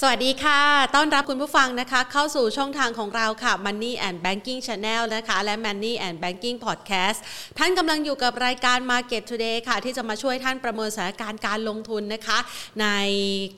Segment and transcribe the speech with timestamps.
[0.00, 0.60] สวัสดีค่ะ
[0.94, 7.18] ต้อนรับคุณผู้ฟังนะคะ เข้าสู่ช่องทางของเราค่ะ Money and Banking Channel นะคะ และ Money and Banking Podcast
[7.58, 12.38] ท่านกำลังอยู่กับรายการ Market Today ค่ะ ที่จะมาช่วยท่านประเมินสถานการณ์การลงทุนนะคะ
[12.82, 12.88] ใน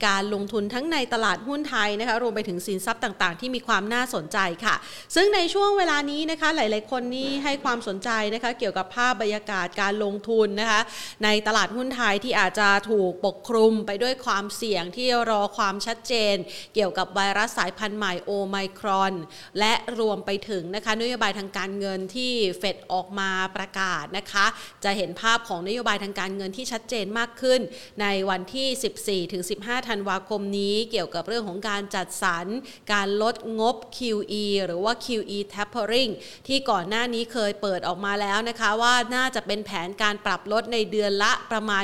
[0.07, 4.75] การลงทุนทั้งในตลาดหุ้นไทยนะคะ รวมไปถึงสินทรัพย์ต่างๆ ที่มีความน่าสนใจค่ะ
[5.15, 10.81] ซึ่งในช่วงเวลานี้นะคะ หลายๆ คนนี่ให้ความสนใจนะคะ เกี่ยวกับภาพบรรยากาศการลงทุนนะคะ
[11.23, 16.27] ในตลาดหุ้นไทยที่อาจจะถูกปกคลุมไปด้วยความเสี่ยงที่รอความชัดเจน
[16.73, 19.13] เกี่ยวกับไวรัสสายพันธุ์ใหม่โอไมครอน
[19.59, 24.45] และรวมไปถึงนะคะนโยบายทางการเงินที่เฟดออกมาประกาศนะคะ
[24.83, 27.59] จะเห็นภาพของนโยบายทางการเงินที่ชัดเจนมากขึ้น
[28.01, 32.45] ในวันที่ 14ถึง15 ธันวาคมนี้ เกี่ยวกับเรื่องของการจัดสรร
[32.93, 36.11] การลดงบ QE หรือว่า QE tapering
[36.47, 41.83] ที่ก่อนหน้านี้เคยเปิดออกมาแล้วนะคะว่าน่าจะเป็นแผนการปรับลดในเดือนละประมาณ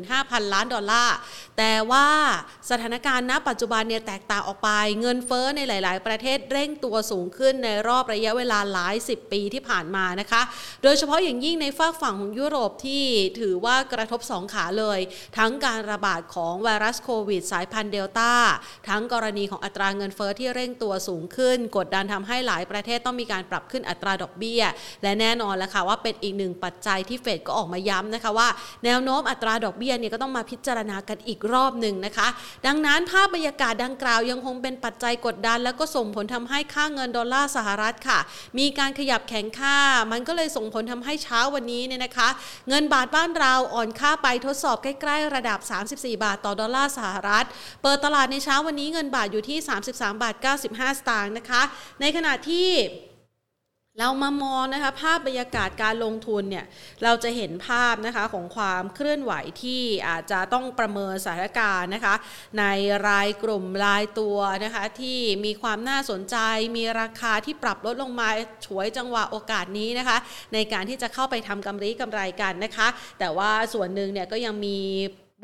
[0.00, 1.16] 15,000 ล้านดอลลาร์
[1.58, 2.08] แต่ว่า
[2.70, 10.42] สถานการณ์ณปัจจุบันเนี่ยแตกต่างออกไป เงินเฟ้อในหลาย ๆ ประเทศเร่งตัวสูงขึ้นในรอบระยะเวลาหลาย 10 ปีที่ผ่านมานะคะ
[10.82, 13.04] โดยเฉพาะอย่างยิ่งในฝากฝั่งของยุโรปที่
[13.40, 14.98] ถือว่ากระทบสองขาเลย
[15.38, 18.32] ทั้งการระบาดของไวรัสโควิด สายพันธุ์เดลต้า
[18.88, 24.62] ทั้งกรณีของอัตราเงินเฟ้อที่เร่งตัวสูงขึ้น กดดันทำให้หลายประเทศต้องมีการปรับขึ้นอัตราดอกเบี้ย
[25.02, 28.48] และแน่นอนแล้วค่ะว่าเป็นอีกหนึ่งปัจจัยที่เฟดก็ออกมาย้ำนะคะว่า
[28.84, 32.28] แนวโน้มอัตราดอกเบี้ยเนี่ยก็ต้องมาพิจารณากันอีกรอบหนึ่งนะคะ
[32.66, 38.18] ดังนั้นภาพบรรยากาศดังกล่าวยังคงเป็นปัจจัยกดดัน แล้วก็ส่งผลทำให้ค่าเงินดอลลาร์สหรัฐค่ะ
[38.58, 39.78] มีการขยับแข็งค่า
[40.12, 42.28] มันก็เลยส่งผลทำให้เช้าวันนี้เนี่ยนะคะ
[42.68, 45.58] เงินบาทบ้านเราอ่อนค่าไปทดสอบใกล้ๆระดับ
[45.90, 47.44] 34 บาทต่อดอลลาร์สหรัฐ
[47.82, 49.58] เปิดตลาดในเช้าวันนี้เงินบาทอยู่ที่
[49.90, 50.34] 33 บาท
[50.66, 51.62] 95 สตางค์นะคะ
[52.00, 52.68] ในขณะที่
[53.98, 56.64] เรามามองนะคะภาพบรรยากาศการลงทุนเนี่ย
[57.04, 62.14] เราจะเห็นภาพนะคะของความเคลื่อนไหวที่อาจจะต้องประเมินสถานการณ์นะคะ
[62.58, 62.64] ใน
[63.08, 66.36] รายกลุ่มรายตัวนะคะที่มีความน่าสนใจ
[66.76, 68.28] มีราคาที่ปรับลดลงมา
[68.66, 70.16] ฉวยจังหวะโอกาสนี้นะคะ
[70.54, 72.88] ในการที่จะเข้าไปทำกำไรกำไรกันนะคะ
[73.18, 74.78] แต่ว่าส่วนหนึ่งเนี่ยก็ยังมี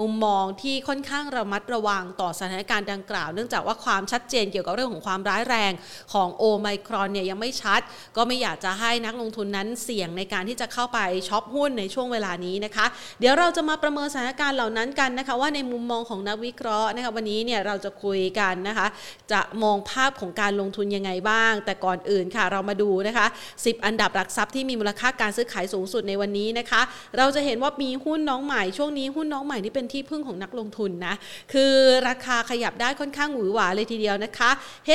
[0.01, 5.73] มุมมองที่ค่อนข้างระมัดระวังต่อสถานการณ์ดังกล่าว เนื่องจากว่าความชัดเจนเกี่ยวกับเรื่องของความร้ายแรง
[6.13, 7.81] ของโอไมครอนเนี่ยยังไม่ชัด
[8.17, 12.87] ก็ไม่อยากจะให้นักลงทุนนั้นเสี่ยงในการที่จะเข้าไปช็อปหุ้นในช่วงเวลานี้นะคะ
[13.21, 18.87] เดี๋ยวเราจะมาประเมินสถานการณ์เหล่านั้นกันนะคะ ว่าในมุมมองของนักวิเคราะห์นะคะวันนี้เนี่ยเราจะคุยกันนะคะ
[19.33, 26.81] จะมองภาพของการลงทุนยังไงบ้าง แต่ก่อนอื่นค่ะเรามาดูนะคะ 10 อันดับหลักทรัพย์ที่มีมูลค่าการซื้อขายสูงสุดในวันนี้นะคะ
[27.19, 31.15] เราจะเห็นว่ามีหุ้นน้องใหม่ช่วงนี้หุ้นน้องใหม่ที่เป็นที่พึ่งของนักลงทุนนะ
[31.53, 31.75] คือ
[32.09, 34.51] ราคาขยับได้ค่อนข้างหวือหวาเลยทีเดียวนะคะ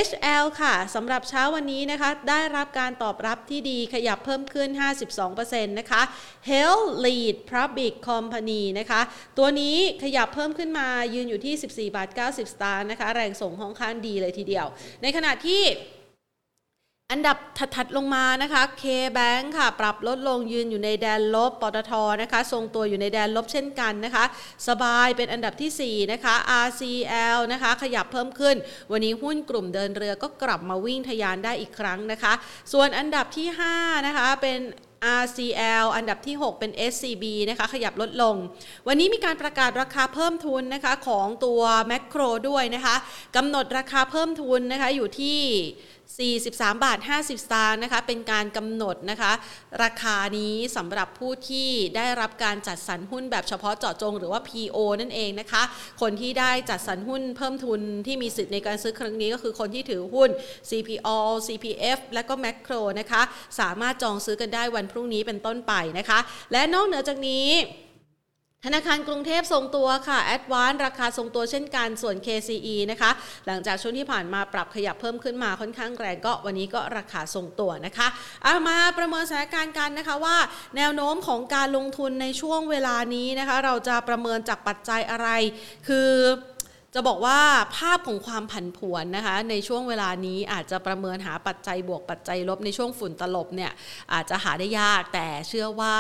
[0.08, 4.70] HL ค่ะสำหรับเช้าวันนี้นะคะ ได้รับการตอบรับที่ดีขยับเพิ่มขึ้น
[5.20, 6.02] 52%นะคะ
[6.52, 9.02] Health Lead Public Company นะคะ
[9.38, 14.66] ตัวนี้ขยับเพิ่มขึ้นมายืนอยู่ที่ 14บาท90 สตางค์นะคะ แรงส่งค่อนข้างดีเลยทีเดียว
[15.02, 15.62] ในขณะที่
[17.12, 17.38] อันดับ
[17.76, 24.26] ถัดๆลงมานะคะ K-Bank ค่ะ ปรับลดลงยืนอยู่ในแดนลบ ปตทนะคะ ทรงตัวอยู่ในแดนลบเช่นกันนะคะ
[24.68, 26.36] สบายเป็นอันดับที่ 4 นะคะ
[26.66, 28.56] RCL นะคะ ขยับเพิ่มขึ้น
[28.92, 32.34] วันนี้หุ้นกลุ่มเดินเรือก็กลับมาวิ่งทะยานได้อีกครั้งนะคะ
[32.74, 34.60] ส่วนอันดับที่ 5 นะคะ เป็น
[35.22, 38.36] RCL อันดับที่ 6 เป็น SCB นะคะ ขยับลดลง
[38.88, 42.96] วันนี้มีการประกาศราคาเพิ่มทุนนะคะของตัวแมคโครด้วยนะคะ
[43.36, 45.40] กำหนดราคาเพิ่มทุนนะคะอยู่ที่
[46.14, 49.32] 43 บาท 50 สตางค์นะคะ เป็นการกำหนดนะคะ
[49.84, 55.64] ราคานี้สำหรับผู้ที่ได้รับการจัดสรรหุ้นแบบเฉพาะเจาะจง หรือว่า PO นั่นเองนะคะ
[56.02, 60.30] คนที่ได้จัดสรรหุ้นเพิ่มทุนที่มีสิทธิ์ในการซื้อครั้งนี้ก็คือคนที่ถือหุ้น
[60.70, 61.08] CPO
[61.48, 63.22] CPF และก็ Macro นะคะ
[63.60, 66.20] สามารถจองซื้อกันได้วันพรุ่งนี้เป็นต้นไปนะคะ
[66.52, 67.48] และนอกเหนือจากนี้
[68.68, 73.12] ธนาคารกรุงเทพทรงตัวค่ะแอดวานราคาทรงตัวเช่นกันส่วน KCE นะคะ
[73.48, 78.08] หลังจากช่วงที่ผ่านมาปรับขยับเพิ่มขึ้นมาค่อนข้างแรงก็วันนี้ก็ราคาทรงตัวนะคะ
[78.44, 80.38] เอามาประเมินสถานการณ์กันนะคะว่า
[80.78, 85.30] แนวโน้มของการลงทุนในช่วงเวลานี้นะคะ เราจะประเมินจากปัจจัยอะไร
[85.88, 86.10] คือ
[86.98, 87.40] จะบอกว่า
[87.78, 93.72] ภาพของความผันผวนนะคะ ในช่วงเวลานี้อาจจะประเมินหาปัจจัยบวกปัจจัยลบในช่วงฝุ่นตลบเนี่ย
[94.14, 95.96] อาจจะหาได้ยากแต่เชื่อว่า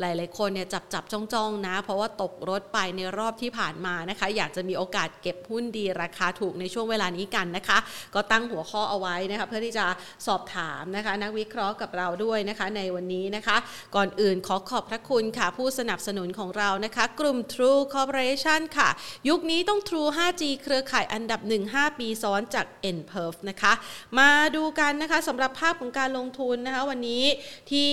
[0.00, 7.78] หลายๆคนเนี่ยจับจับจ้องจ้องนะ เพราะว่าตกรถไปในรอบที่ผ่านมานะคะ อยากจะมีโอกาสเก็บหุ้นดีราคาถูกในช่วงเวลานี้กันนะคะ
[8.14, 9.86] ก็ตั้งหัวข้อเอาไว้นะคะเพื่อที่จะ
[10.26, 13.56] สอบถามนะคะ นักวิเคราะห์กับเราด้วยนะคะ ในวันนี้นะคะ
[13.96, 18.88] ก่อนอื่นขอขอบพระคุณค่ะ ผู้สนับสนุนของเรานะคะ กลุ่ม True Corporation ค่ะ
[19.28, 23.72] ยุคนี้ต้อง True 5G เครือข่ายอันดับ 1 5 ปีซ้อนจาก n p e r f นะคะ
[24.18, 27.24] มาดูกันนะคะสำหรับภาพของการลงทุนนะคะวันนี้
[27.70, 27.90] ที่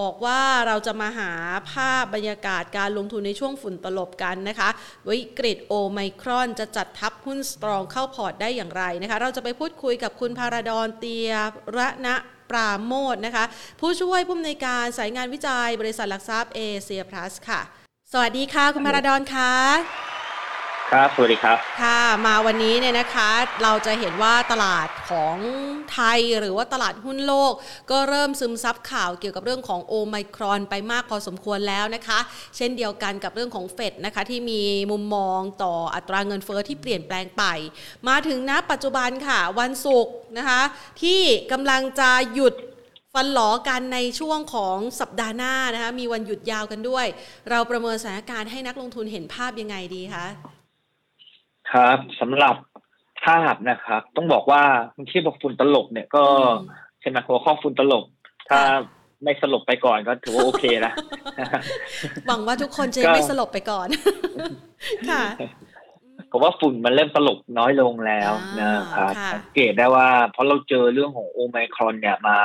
[0.00, 1.32] บอกว่าเราจะมาหา
[1.72, 4.68] ภาพบรรยากาศการลงทุนในช่วงฝุ่นตลบกันนะคะ
[5.08, 11.32] วิกฤตโอไมครอนจะจัดทับหุ้นสตรองเข้าพอร์ตได้อย่างไรนะคะ เราจะไปพูดคุยกับคุณพาราดอนเตีย
[11.76, 12.14] ระณะ
[12.50, 13.44] ปราโมทนะคะ
[13.80, 17.60] ผู้ช่วยผู้อำนวยการสายงานวิจัยบริษัทหลักทรัพย์เอเชียพลัสค่ะ
[18.12, 20.23] สวัสดีค่ะ คุณพาราดอนค่ะ
[20.94, 23.30] ครับ สวัสดีครับ ค่ะ มาวันนี้เนี่ยนะคะ
[23.62, 25.36] เราจะเห็นว่าตลาดของ
[25.92, 27.52] ไทยหรือว่าตลาดหุ้นโลก
[27.90, 32.18] ก็เริ่มซึมซับข่าวเกี่ยวกับเรื่องของโอไมครอนไปมากพอสมควรแล้วนะคะ
[32.56, 37.44] เช่นเดียวกันกับเรื่องของเฟดนะคะที่มีมุมมองต่ออัตราเงินเฟอ้อที่เปลี่ยนแปลงไป
[38.08, 40.62] มาถึงณปัจจุบันค่ะ วันศุกร์นะคะ
[41.02, 41.20] ที่
[41.52, 42.54] กำลังจะหยุด
[43.14, 47.06] ฟันหลอกันในช่วงของสัปดาห์หน้านะคะมีวันหยุดยาวกันด้วย
[47.50, 50.26] เราประเมินสถานการณ์ให้นักลงทุนเห็นภาพยังไงดีคะ
[51.72, 52.56] ครับสำหรับ
[53.24, 54.62] ภาพนะครับ ต้องบอกว่า
[54.94, 56.24] เมื่อกี้บอกฝุ่นตลบเนี่ยก็
[57.00, 58.04] ใช่ไหมหัวข้อฝุ่นตลบ
[58.48, 58.60] ถ้า
[59.24, 60.92] ไม่สลบไปก่อนก็ถือว่าโอเคนะ
[62.26, 63.88] หวังว่าทุกคนจะไม่สลบไปก่อน
[65.10, 65.24] ค่ะ
[66.30, 72.38] ผมว่าฝุ่นมันเริ่มตลบน้อยลงแล้วนะครับสังเกตได้ว่าเพราะเราเจอเรื่องของโอไมครอนเนี่ยมา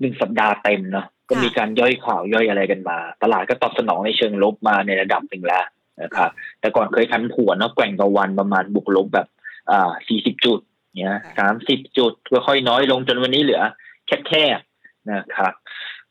[0.00, 5.64] หนึ่งสัปดาห์เต็มเนาะก็มีการย่อยข่าวย่อยอะไรกันมา ตลาดก็ตอบสนองในเชิงลบมาในระดับหนึ่งแล้ว
[6.02, 6.30] นะครับ
[6.60, 9.28] แต่ก่อนเคยทันผวนเนาะแกว่งต่อวันประมาณบุกลบแบบ
[9.70, 10.60] อ่าสี่สิบจุด
[11.00, 12.12] เนี่ยสามสิบจุด
[12.46, 13.62] ค่อยๆน้อยลงจนวันนี้เหลือ
[14.06, 15.52] แคบๆนะครับ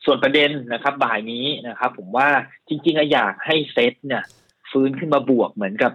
[0.06, 2.30] ส่วนประเด็นนะครับ บ่ายนี้นะครับ ผมว่า
[2.68, 4.24] จริงๆอยากให้เซตเนี่ย
[4.72, 5.92] ฟื้นขึ้นมาบวกเหมือนกับ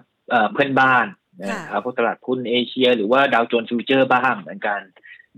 [0.52, 1.06] เพื่อนบ้าน
[1.42, 4.80] นะครับพวกตลาดหุ้นเอเชีย หรือว่าดาวโจนส์ฟิวเจอร์บ้างเหมือนกัน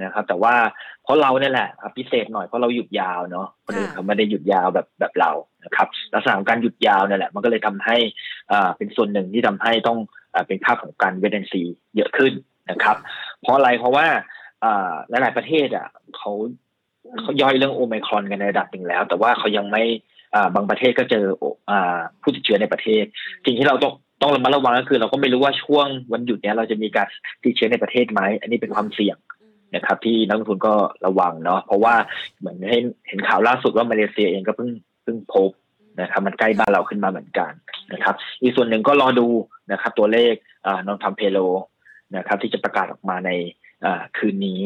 [0.03, 0.55] นะครับ แต่ว่า
[1.03, 5.31] เพราะเราเนี่ยแหละพิเศษหน่อยเพราะเราหยุดยาวเนาะคนอื่นเขาไม่ได้หยุดยาวแบบแบบเรา
[5.65, 7.97] นะครับลักษณะของการหยุดยาวเนี่ยแหละ มันก็เลยทำให้
[8.53, 9.99] อ่าเป็นส่วนหนึ่งที่ทำให้ต้อง
[10.35, 11.63] อ่าเป็นภาพของการเวทเดนซี
[11.97, 12.33] เยอะขึ้น
[12.71, 12.97] นะครับ
[13.41, 14.07] เพราะอะไรเพราะว่า
[14.65, 15.87] อ่าหลายๆประเทศอะ
[16.17, 16.33] เขา
[17.21, 19.83] เขาย่อยเรื่องโอไมครอนกันในระดับหนึ่งแล้ว แต่ว่าเขายังไม่
[20.35, 21.25] อ่าบางประเทศก็เจอ
[21.71, 23.05] อ่าผู้ติดเชื้อในประเทศ
[23.47, 23.93] สิ่งที่เราต้อง
[24.23, 27.07] ต้องระมัดระวังก็คือ เราก็ไม่รู้ว่าช่วงวันหยุดเนี้ยเราจะมีการ
[27.45, 29.17] ติดเชื้อในประเทศไหมอันนี้เป็นความเสี่ยง
[29.75, 30.75] นะครับที่นักลงทุนก็
[31.07, 31.95] ระวังเนาะเพราะว่า
[32.39, 32.79] เหมือนให้
[33.09, 34.71] เห็นข่าวล่าสุดว่ามาเลเซียเองก็เพิ่ง
[35.03, 35.51] เพิ่งพบ
[36.01, 37.53] นะครับมันใกล้บ้านเราขึ้นมาเหมือนกัน
[37.93, 39.29] นะครับอีกส่วนหนึ่งก็รอดู
[39.73, 40.35] นะครับตัวเลข
[40.87, 41.39] นอนทำเพโล
[42.17, 43.31] นะครับที่จะประกาศออกมาใน
[44.17, 44.63] คืนนี้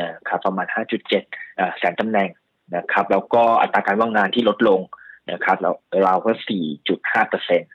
[0.00, 0.66] นะครับประมาณ
[1.12, 2.30] 5.7 แสนตำแหน่ง
[2.76, 4.80] นะครับแล้วก็อัตราการว่างงานที่ลดลง
[5.32, 5.70] นะครับเรา
[6.04, 6.30] เราก็
[6.80, 7.72] 4.5เปอร์เซ็นต์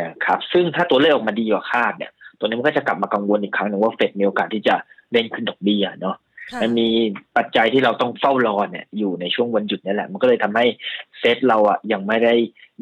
[0.00, 4.74] นะครับซึ่งถ้าตัวเลขออกมาดีกว่าคาดเนี่ยตัวนี้มันก็จะกลับมากังวลอีกครั้งหนึ่งว่าเฟดมีโอกาสที่จะ
[5.14, 6.16] เร่งขึ้นดอกเบี้ยเนาะ
[6.62, 6.88] มันมี
[7.36, 10.66] ปัจจัยที่เราต้องเฝ้ารอเนี่ยอยู่ในช่วงวันหยุดนี่แหละ มันก็เลยทำให้
[11.18, 12.34] เซตเราอะยังไม่ได้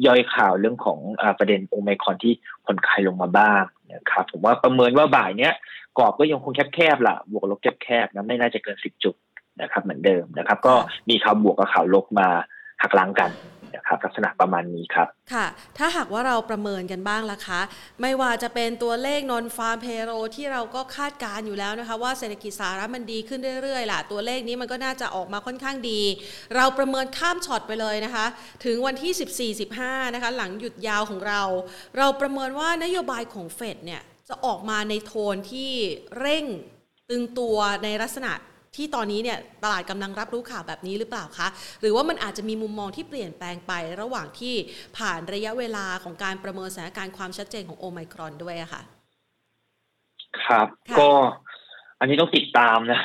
[0.05, 2.33] ย่อยข่าวเรื่องของอประเด็นโอไมคอนที่
[2.65, 3.63] คนคลายลงมาบ้าง
[3.93, 5.53] นะครับผมว่าประเมินว่าบ่ายเนี้ย
[5.97, 9.15] กรอบก็ยังคงแคบๆล่ะ บวกลบแคบๆนะไม่น่าจะเกินสิบจุด
[9.61, 10.75] นะครับเหมือนเดิมนะครับ ก็
[11.09, 12.27] มีข่าวบวกกับข่าวลบมา
[12.81, 13.31] หักล้างกัน
[13.75, 15.45] นะครับลักษณะประมาณนี้ครับ ค่ะ
[15.77, 17.61] ถ้าหากว่าเราประเมินกันบ้างล่ะคะ
[18.01, 26.01] ไม่ว่าจะเป็นตัวเลขนอนฟาร์มเพโรที่เราก็คาดการอยู่แล้วนะคะ ว่าเศรษฐกิจสหรัฐมันดีขึ้นเรื่อยๆล่ะ ตัวเลขนี้มันก็น่าจะออกมาค่อนข้างดี
[26.55, 28.25] เราประเมินข้ามช็อตไปเลยนะคะ
[28.65, 31.41] ถึงวันที่ 14-15 นะคะ หลังหยุดยาวของเรา
[31.97, 35.71] เราประเมินว่านโยบายของเฟดเนี่ยจะออกมาในโทนที่
[36.19, 36.45] เร่ง
[37.09, 38.31] ตึงตัวในลักษณะ
[38.75, 41.47] ที่ตอนนี้เนี่ยตลาดกำลังรับรู้ข่าวแบบนี้หรือเปล่าคะ
[41.81, 44.55] หรือว่ามันอาจจะมีมุมมองที่เปลี่ยนแปลงไประหว่างที่
[44.97, 48.81] ผ่านระยะเวลาของการประเมินสถานการณ์ความชัดเจนของโอไมครอนด้วยอะค่ะ
[50.45, 50.67] ครับ
[50.99, 51.09] ก็
[51.99, 53.01] อันนี้ต้องติดตามนะ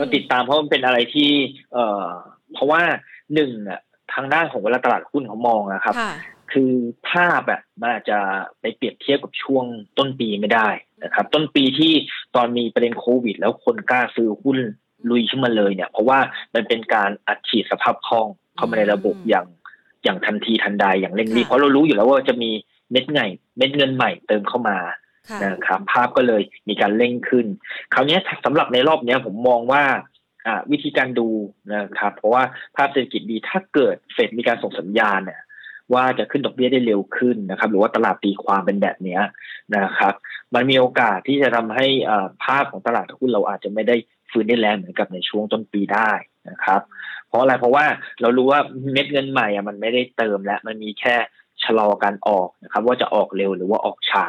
[0.00, 1.30] ต้องติดตามเพราะมันเป็นอะไรที่
[1.72, 2.08] เอ่อ
[2.52, 2.82] เพราะว่า
[3.34, 3.80] หนึ่งอะ
[4.14, 5.94] ทางด้านของเวลาตลาดหุ้นเขามองนะครับ
[6.52, 6.72] คือ
[7.08, 8.18] ภาพแบบมันอาจจะ
[8.60, 9.64] ไปเปรียบเทียบกับช่วง
[9.98, 10.68] ต้นปีไม่ได้
[11.04, 11.92] นะครับ ต้นปีที่
[12.36, 14.58] ตอนมีประเด็นโควิด แล้วคนกล้าซื้อหุ้น
[15.10, 16.18] ลุยขึ้นมาเลยเนี่ย เพราะว่า
[16.54, 19.46] มันเป็นการอัดฉีดสภาพคล่องเข้ามาในระบบอย่าง
[20.04, 22.50] อย่างทันทีทันใดอย่างเร่งรีบเพราะเรารู้อยู่แล้วว่าจะมี
[22.90, 24.78] เม็ดเงินเม็ดเงินใหม่เติมเข้ามา
[25.44, 27.46] นะครับภาพก็เลยมีการเร่งขึ้น
[27.94, 29.82] คราวนี้สำหรับในรอบนี้ผมมองว่า
[30.70, 31.28] วิธีการดู
[31.74, 32.42] นะครับ เพราะว่า
[32.76, 35.42] ภาพเศรษฐกิจดีถ้าเกิดเฟดมีการส่งสัญญาณเนี่ย
[35.94, 39.18] ว่าจะขึ้นดอกเบี้ยได้เร็วขึ้นนะครับ หรือว่าตลาดตีความเป็นแบบนี้
[39.76, 40.14] นะครับ
[40.54, 41.86] มันมีโอกาสที่จะทำให้
[42.44, 43.96] ภาพของตลาดหุ้นเราอาจจะไม่ได้
[44.32, 46.10] ฟื้นได้แรงเหมือนกับในช่วงต้นปีได้
[46.50, 46.80] นะครับ
[47.28, 47.84] เพราะอะไรเพราะว่า
[48.20, 48.60] เรารู้ว่า
[48.92, 51.16] เม็ดเงินใหม่อะมันไม่ได้เติมแล้ว มันมีแค่
[51.64, 54.26] ชะลอการออกนะครับ ว่าจะออกเร็วหรือว่าออกช้า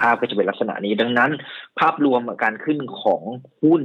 [0.00, 1.30] ภาพก็จะเป็นลักษณะนี้ดังนั้น
[1.78, 3.22] ภาพรวมการขึ้นของ
[3.62, 3.82] หุ้น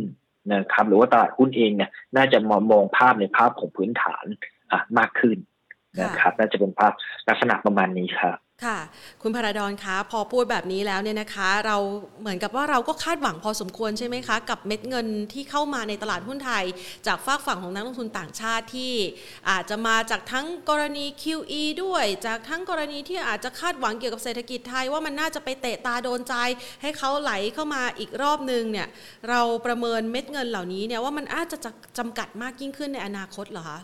[0.54, 4.26] นะครับหรือว่าตลาดหุ้นเองเนี่ยน่าจะมองมองภาพในภาพของพื้นฐาน
[4.72, 5.38] อะมากขึ้น
[6.02, 6.94] นะครับ น่าจะเป็นภาพ
[7.30, 8.80] ลักษณะประมาณนี้ครับ ค่ะ
[9.22, 11.78] คุณพระดอนคะ พอพูดแบบนี้แล้วเนี่ยนะคะ เรา
[12.22, 16.66] เหมือนกับว่าเราก็คาดหวังพอสมควรใช่ไหมคะ กับเม็ดเงินที่เข้ามาในตลาดหุ้นไทย
[17.08, 18.94] จากฝากฝั่งของนักลงทุนต่างชาติที่
[19.50, 26.36] อาจจะมาจากทั้งกรณี QE ด้วย จากทั้งกรณีที่อาจจะคาดหวังเกี่ยวกับเศรษฐกิจไทยว่ามันน่าจะไปเตะตาโดนใจ
[26.82, 28.88] ให้เขาไหลเข้ามาอีกรอบนึงเนี่ย
[29.30, 31.58] เราประเมินเม็ดเงินเหล่านี้เนี่ยว่ามันอาจจะ
[31.98, 33.80] จำกัดมากยิ่งขึ้นในอนาคตเหรอคะ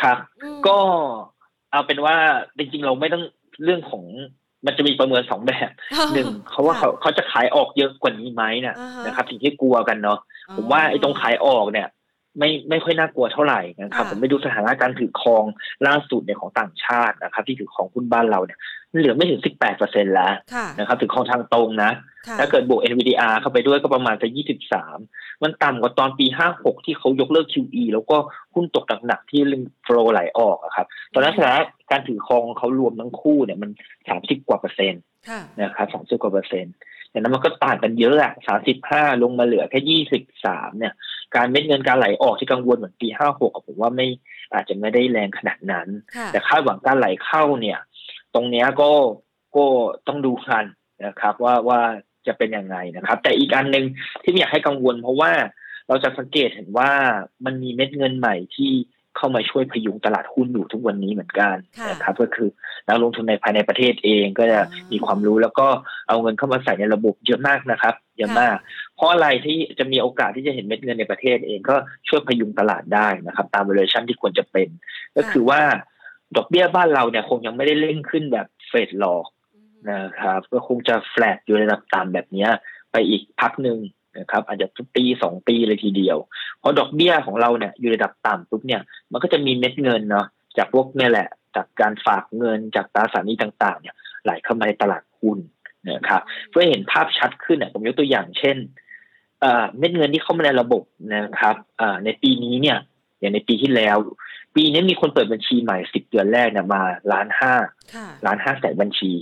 [0.00, 0.18] ครับ
[0.66, 0.78] ก็
[1.72, 2.14] เอาเป็นว่า
[2.58, 3.24] จริงๆ เราไม่ต้อง
[3.64, 4.04] เรื่องของ
[4.66, 5.70] มันจะมีประเมินสองแบบ
[6.12, 8.76] หนึ่งเขาว่าเขาเขาจะขายออกเยอะกว่านี้ไหมนะ
[9.06, 10.18] นะครับสิ่งที่กลัวกันเนาะ
[10.56, 11.88] ผมว่าไอ้ตรงขายออกเนี่ย
[12.38, 15.44] ไม่ไม่ค่อยน่ากลัวเท่าไหร่นะครับ ผมไปดูสถานะการถือครอง
[15.86, 18.58] ล่าสุดเนี่ยของต่างชาตินะครับ ที่ถือครองหุ้นบ้านเราเนี่ย
[19.00, 20.32] เหลือไม่ถึงสิบแปดเปอร์เซ็นแล้ว
[20.78, 21.92] นะครับถือครองทางตรงนะ
[22.38, 24.98] ถ้าเกิดบวก NVDR เข้าไปด้วยก็ประมาณจะยี่สิบสาม
[25.42, 28.16] มันต่ำกว่าตอนปีห้าหกที่เขายกเลิก QE แล้วก็
[28.54, 33.70] หุ้นตกหนักๆที่ลิงโฟลไหลออกอะครับ ตอนนั้นสถานะการถือครองเขารวมทั้งคู่เนี่ยมัน
[34.08, 35.02] สามสิบกว่าเปอร์เซ็นต์
[35.62, 36.74] นะครับสามสิบกว่าเปอร์เซ็นต์
[37.10, 40.92] แต่นั้นมันก็ต่างกันเยอะอะสามสิบห้าลงมาเหลือแค่ยี่สิบสามเนี่ย
[41.36, 44.06] การเม็ดเงินการไหลออกที่กังวลเหมือนปีห้าหกผมว่าไม่
[44.52, 45.88] อาจจะไม่ได้แรงขนาดนั้น
[46.32, 47.78] แต่คาดหวังการไหลเข้าเนี่ย
[48.34, 48.90] ตรงเนี้ยก็
[49.56, 49.64] ก็
[50.08, 50.64] ต้องดูกัน
[51.06, 51.80] นะครับ ว่าว่า
[52.26, 53.84] จะเป็นยังไงนะครับ แต่อีกอันหนึ่ง
[54.22, 55.32] ที่ไม่อยากให้กังวล เพราะว่า
[55.88, 56.90] เราจะสังเกตเห็นว่า
[57.44, 58.72] มันมีเม็ดเงินใหม่ที่
[59.16, 61.56] เข้ามาช่วยพยุงตลาดหุ้นอยู่ทุกวันนี้เหมือนกัน
[61.90, 62.48] นะครับก็คือ
[62.88, 64.60] นักลงทุนในภายในประเทศเองก็จะ
[64.92, 65.66] มีความรู้แล้วก็
[66.08, 68.56] เอาเงินเข้ามาใส่ในระบบเยอะมากนะครับเยอะมาก
[68.96, 71.76] เพราะอะไรที่จะมีโอกาสที่จะเห็นเม็ดเงินในประเทศเองก็
[72.08, 74.68] ช่วยพยุงตลาดได้นะครับ ตามเวอร์ชันที่ควรจะเป็น
[75.16, 75.60] ก็คือว่า
[76.36, 79.26] ดอกเบี้ยบ้านเราเนี่ยคงยังไม่ได้เร่งขึ้นแบบเฟดหรอก
[79.90, 82.48] นะครับ ก็คงจะแฟลตอยู่ในระดับต่ำแบบนี้
[82.92, 83.78] ไปอีกพักหนึ่ง
[84.18, 84.66] นะครับอาจจะ
[84.96, 86.18] ปีสองปีเลยทีเดียว
[86.58, 90.26] เพราะดอกเบี้ยของเราเนี่ยอยู่ระดับต่ำปุ๊บเนี่ย มันก็จะมีเม็ดเงินเนาะ
[90.58, 95.38] จากพวกนี่แหละ จากการฝากเงินจากตราสารนี้ต่าง ๆ เนี่ยไหลเข้ามาในตลาดหุ้น
[95.90, 98.56] นะครับเพื่อเห็นภาพชัดขึ้นเนี่ยผมยกตัวอย่างเช่น
[99.78, 101.56] เม็ดเงินที่เข้ามาในระบบนะครับ
[102.04, 102.78] ในปีนี้เนี่ย
[103.18, 103.96] อย่างในปีที่แล้ว
[104.54, 107.54] ปีนี้มีคนเปิดบัญชีใหม่สิบเดือนแรกเนี่ยมาล้านห้า
[108.26, 109.12] ล้านห้าแสนบัญชี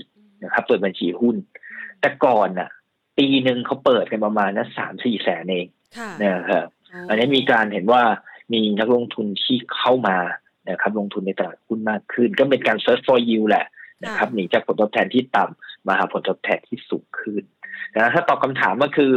[0.44, 1.36] นะครับ เปิดบัญชีหุ้น
[2.00, 2.70] แต่ก่อนน่ะ
[3.20, 5.66] ปีหนึ่งเขาเปิดกันประมาณนะสามสี่แสนเอง
[6.22, 6.66] นะครับ
[7.08, 8.02] อันนี้มีการเห็นว่า
[8.52, 10.18] มีนักลงทุนที่เข้ามา
[10.70, 13.66] นะครับลงทุนในตลาดหุ้นมากขึ้น ก็เป็นการ search for yield แหละ
[14.04, 17.42] นะครับหนีจากผลตอบแทนที่ต่ำมาหาผลตอบแทนที่สูงขึ้น
[17.96, 19.12] นะถ้าตอบคำถามก็คือ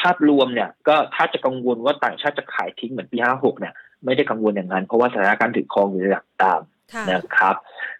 [0.00, 3.74] ภาพรวมเนี่ยก็ถ้าจะกังวลว่าต่างชาติจะขายทิ้งเหมือนปีห้าหกเนี่ย
[4.04, 6.77] ไม่ได้กังวลอย่างนั้น เพราะว่าสถานการณ์ถือครองอยู่ระดับต่ำ
[7.10, 7.54] นะครับ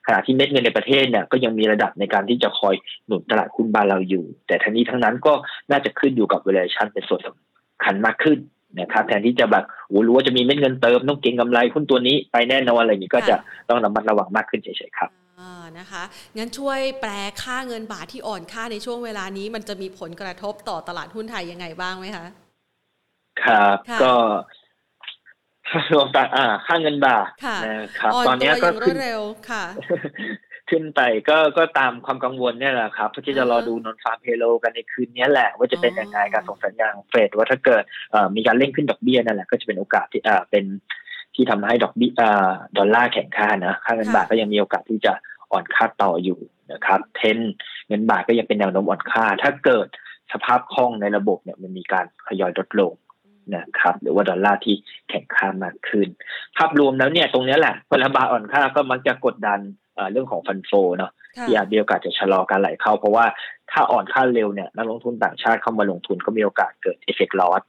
[0.07, 2.75] ขณะที่เม็ดเงินในประเทศเนี่ยก็ยังมีระดับในการที่จะคอย
[3.07, 5.33] หนุนตลาดหุ้นบ้านเราอยู่ แต่ทั้งนี้ทั้งนั้นก็
[5.71, 8.39] น่าจะขึ้นอยู่กับเวลาชันเป็นส่วนสำคัญมากขึ้น
[8.81, 13.37] นะครับแทนที่จะแบบโอ้รู้ว่าจะมีเม็ดเงินเติมต้องเก็งกำไรหุ้นตัวนี้ไปแน่นอนอะไรอย่างนี้ก็จะ
[13.69, 15.11] ต้องระมัดระวังมากขึ้นเฉยๆครับ
[15.79, 16.03] นะคะ
[16.37, 17.11] งั้นช่วยแปล
[17.43, 22.27] ค่าเงินบาทที่อ่อนค่าในช่วงเวลานี้ มันจะมีผลกระทบต่อตลาดหุ้นไทยยังไงบ้างไหมคะ
[23.45, 24.13] ครับ ก็
[25.93, 27.27] รวมต่างอ่าค่าเงินบาท
[27.65, 29.65] นะครับ ตอนนี้ก็ขึ้นเร็วค่ะ
[30.71, 37.83] ขึ้นไปก็ก็ตามความกังวลเนี่ยแหละครับที่จะรอดูนนฟาร์มเพโลกันในคืนนี้แหละ ว่าจะเป็นยังไงการส่งสัญญาณเฟดว่าถ้าเกิด
[38.37, 40.65] มีการเร่งขึ้นดอกเบี้ยนั่นแหละก็จะเป็นโอกาสที่อ่าเป็น
[41.35, 42.13] ที่ทำให้ดอกเบี้ย
[42.79, 45.13] ดอลลาร์แข็งค่านะค่าเงินบาทก็ยังมีโอกาสที่จะ
[45.53, 46.39] อ่อนค่าต่ออยู่
[46.73, 47.39] นะครับเทน
[47.89, 49.87] เงินบาทก็ยังเป็นแนวโน้มอ่อนค่า ถ้าเกิด
[50.33, 52.93] สภาพคล่องในระบบเนี่ยมันมีการทยอยลดลง
[53.57, 54.75] นะครับหรือว่าดอลลาร์ที่
[55.09, 56.09] แข็งค่ามากขึ้น
[56.57, 59.61] ภาพรวมแล้วเนี่ยตรงนี้แหละเวลาบาทอ่อนค่าก็มักจะกดดัน
[60.13, 61.13] เรื่องของ fund flow เนาะ
[61.45, 63.25] ที่อาจมีโอกาสจะชะลอการไหลเข้า เพราะว่า
[63.71, 67.63] ถ้าอ่อนค่าเร็วเนี่ยนักลงทุนต่างชาติเข้ามาลงทุนก็มีโอกาสเกิด FX loss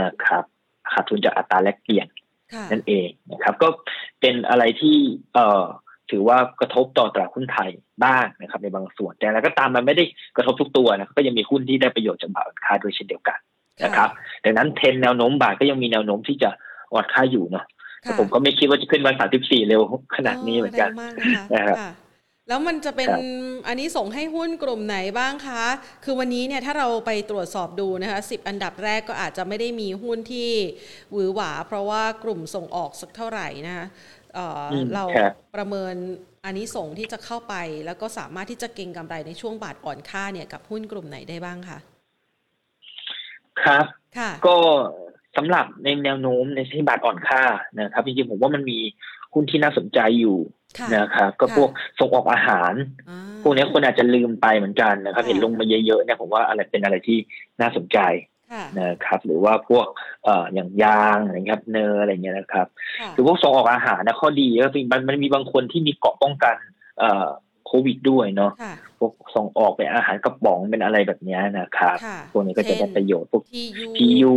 [0.00, 0.44] นะครับ
[0.92, 2.06] ขาดทุนจากอัตราแลกเปลี่ยน
[2.70, 3.68] นั่นเองนะครับ ก็
[4.20, 4.96] เป็นอะไรที่
[5.34, 5.64] เอ่อ
[6.10, 7.70] ถือว่ากระทบต่อตลาดหุ้นไทย
[8.04, 10.04] บ้างนะครับ ในบางส่วนแต่แล้วก็ตามมันไม่ได้
[10.36, 13.38] กระทบทุกตัวนะก็ยังมีหุ้นที่ได้ประโยชน์จากบาอ่อนค่าด้วยเช่นเดียวกัน
[13.84, 14.08] นะครับ
[14.44, 16.50] ดังนั้นเทรนแนวโน้มบาทก็ยังมีแนวโน้มที่จะ
[16.92, 17.64] อ่อนค่าอยู่เนาะ
[18.00, 19.80] แต่ผมก็ไม่คิดว่าจะขึ้นวันสามสิบสี่เร็ว
[20.16, 20.90] ขนาดนี้เหมือนกัน
[21.54, 21.78] นะครับ
[22.48, 23.08] แล้วมันจะเป็น
[23.68, 25.64] อันนี้ส่งให้หุ้นกลุ่มไหนบ้างคะ
[26.04, 30.50] คือวันนี้เนี่ยถ้าเราไปตรวจสอบดูนะคะสิบอันดับแรกก็อาจจะไม่ได้มีหุ้นที่
[31.12, 33.86] หวือหวา เพราะว่ากลุ่มส่งออกสักเท่าไหร่นะคะ
[34.94, 35.04] เรา
[35.54, 35.94] ประเมิน
[36.44, 37.54] อันนี้ส่งที่จะเข้าไป
[37.86, 41.78] แล้วก็สามารถที่จะเก็งกำไรในช่วงบาทอ่อนค่าเนี่ยกับหุ้นกลุ่มไหนได้บ้างคะ
[43.64, 43.84] ครับ
[44.46, 44.56] ก็
[45.36, 47.42] สำหรับในแนวโน้มในที่บาทอ่อนค่า
[47.80, 48.78] นะครับจริงๆผมว่ามันมี
[49.34, 50.38] หุ้นที่น่าสนใจอยู่
[50.96, 52.72] นะครับก็พวกส่งออกอาหาร
[53.42, 57.18] พวกนี้คนอาจจะลืมไปเหมือนกันนะครับ เห็นลงมาเยอะๆเนี่ยผมว่าอะไรเป็นอะไรที่
[57.60, 57.98] น่าสนใจ
[58.78, 59.86] นะครับ หรือว่าพวก
[60.24, 62.66] เอ่ออย่างยางอะไรเงี้ยเนออะไรเงี้ยนะครับ
[63.12, 66.56] หรือพวกส่งออกอาหารนะข้อดีก็คือมันมันมีบางคนที่มีเกาะป้องกัน
[66.98, 67.28] เอ่อ
[67.70, 68.52] โควิดด้วยเนาะ
[68.98, 71.96] พวกส่งออกเป็นอาหารกระป๋องเป็นอะไรแบบนี้นะครับ
[72.32, 73.42] พวกนี้ก็จะได้ประโยชน์พวก
[73.96, 74.34] PU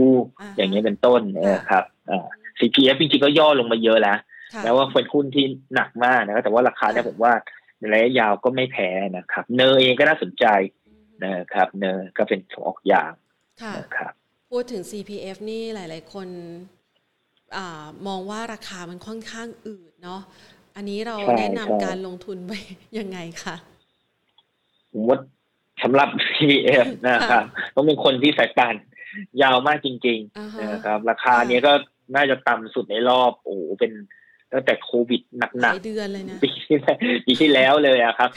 [0.58, 1.22] อย่างเงี้ยเป็นต้น
[1.52, 2.28] นะครับอ่า
[2.60, 4.18] CPF จริงๆก็ย่อลงมาเยอะแล้ว
[4.64, 7.34] แม้ว่าเป็นหุ้นที่หนักมากนะแต่ว่าราคาเนี่ยผมว่า
[7.80, 10.46] ในระยะยาวก็ไม่แพ้นะครับ เนอเองก็น่าสนใจ
[11.26, 13.12] นะครับ เนอก็เป็นส่งออกยาง
[13.78, 14.14] นะครับ
[14.52, 16.28] พูดถึง CPF นี่หลาย ๆ คน
[17.56, 17.58] อ
[18.08, 20.22] มองว่าราคามันค่อนข้างอืดเนาะ
[20.76, 22.52] อันนี้เราแนะนำการลงทุนไป
[23.00, 23.56] ยังไงคะ
[24.92, 25.18] ผมว่า
[25.84, 27.44] สำหรับ CPF นะครับ
[27.76, 28.70] ต้องเป็นคนที่สายตา
[29.42, 31.74] ยาวมากจริงๆนะครับ ราคาเนี้ยก็
[32.16, 33.92] น่าจะต่ำสุดในรอบโอ้เป็น
[34.54, 36.78] ตั้งแต่โควิดหนักๆเดือนเลยนะปีที่
[37.26, 38.30] ปีที่แล้วเลยอะครับ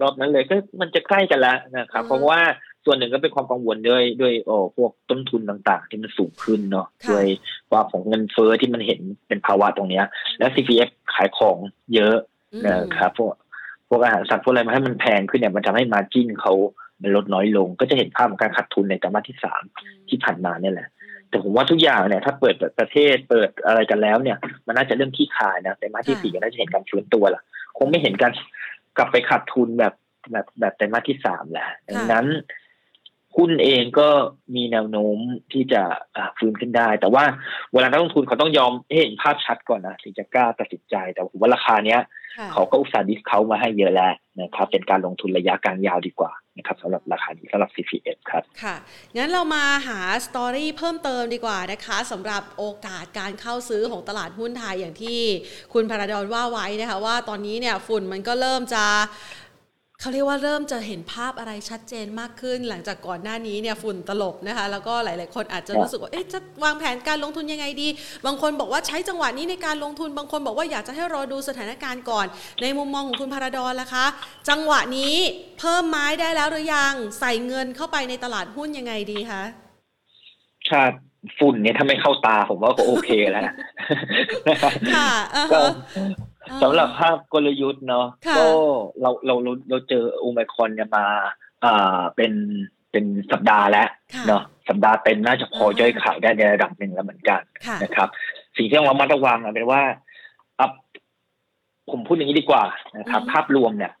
[0.00, 2.40] รอบนั้นเลยก็มันจะใกล้กันแล้วนะครับ เพราะว่า
[2.84, 7.26] ส่วนหนึ่งก็เป็นความกังวลด้วยด้วยโอ้พวกต้นทุนต่าง ๆ ที่มันสูงขึ้นเนาะด้วย
[7.70, 10.04] ความของเงินเฟ้อที่มันเห็นเป็นภาวะตรงเนี้ย
[10.38, 11.56] และ CPF ขายของ
[11.94, 12.16] เยอะ
[12.66, 13.34] นะครับพวก
[13.88, 16.54] พวกอาหารสัตว์พวกอะไรมาให้มันแพงขึ้นเนี่ยมันทำให้มาจิ้นเขา
[17.02, 19.62] มันลดน้อยลง ก็จะเห็นภาพของการขาดทุนในไตรมาสที่สาม
[20.08, 20.88] ที่ผ่านมาเนี่ยแหละ
[21.28, 27.42] แต่ผมว่าทุกอย่างเนี่ยถ้าเปิดประเทศเปิดอะไรกันแล้วเนี่ย มันน่าจะเริ่มที่ขายนะแต่มาที่สี่ก็น่าจะเห็นการฟื้นตัวละ
[27.78, 28.32] คงไม่เห็นการ
[28.96, 29.94] กลับไปขาดทุนแบบ
[30.32, 32.26] แบบแบบไตรมาสที่สามแหละดังนั้น
[33.36, 34.08] หุ้นเองก็
[34.54, 35.18] มีแนวโน้ม
[35.52, 35.82] ที่จะ
[36.38, 37.24] ฟื้นขึ้นได้ แต่ว่า
[37.72, 42.00] เวลานักลงทุนเขาต้องยอมเห็นภาพชัดก่อนนะถึงจะกล้าตัดสินใจ แต่ผมว่าราคาเนี้ย
[42.52, 48.76] เขาก็อุตส่าห์ดิสเขามาให้เยอะแล้วนะครับ เป็นการลงทุนระยะกลางยาวดีกว่านะครับสำหรับราคานี้สำหรับ CPF ครับ ค่ะ
[49.16, 55.20] งั้นเรามาหาสตอรี่เพิ่มเติมดีกว่านะคะสำหรับโอกาสการเข้าซื้อของตลาดหุ้นไทยอย่างที่
[55.72, 58.84] คุณพาราดอนว่าไว้นะคะว่าตอนนี้เนี่ยฝุ่นมันก็เริ่มจะ
[60.00, 67.88] เขาเรียกว่าเริ่มจะเห็นภาพอะไรชัดเจนมากขึ้น หลังจากก่อนหน้านี้เนี่ยฝุ่นตลบนะคะ แล้วก็หลาย ๆ คนอาจจะรู้สึกว่าเอ๊ะจะวางแผนการลงทุนยังไงดี
[68.26, 72.26] บางคนบอกว่าใช้จังหวะนี้ในการลงทุน บางคนบอกว่าอยากจะให้รอดูสถานการณ์ก่อน
[72.62, 74.06] ในมุมมองของคุณพาราดอนล่ะคะ
[74.48, 75.14] จังหวะนี้
[75.58, 79.42] เพิ่มไม้ได้แล้วหรือยังใส่เงินเข้าไปในตลาดหุ้นยังไงดีคะ
[80.68, 80.82] ชา
[81.38, 83.42] ฝุ่นเนี่ยถ้าไม่เข้าตาผมว่าก็โอเคแล้ว
[84.94, 85.10] ค่ะ
[86.62, 88.44] สำหรับภาพกลยุทธ์เนาะก็
[89.00, 91.04] เราเราเราเราเจอโอไมคอนเนี่ยมา
[91.64, 92.32] อ่าเป็น
[92.92, 93.88] เป็นสัปดาห์แล้ว
[94.28, 97.40] เนาะสัปดาห์เต็มน่าจะพอย่อยขายได้ในระดับหนึ่งแล้วเหมือนกัน
[97.82, 98.08] นะครับ
[98.56, 99.82] สิ่งที่เรามาระวังเป็นว่า
[100.60, 100.70] อับ
[101.90, 102.64] ผมพูดอย่างนี้ดีกว่า
[102.98, 103.92] นะครับ ภาพรวมเนี่ย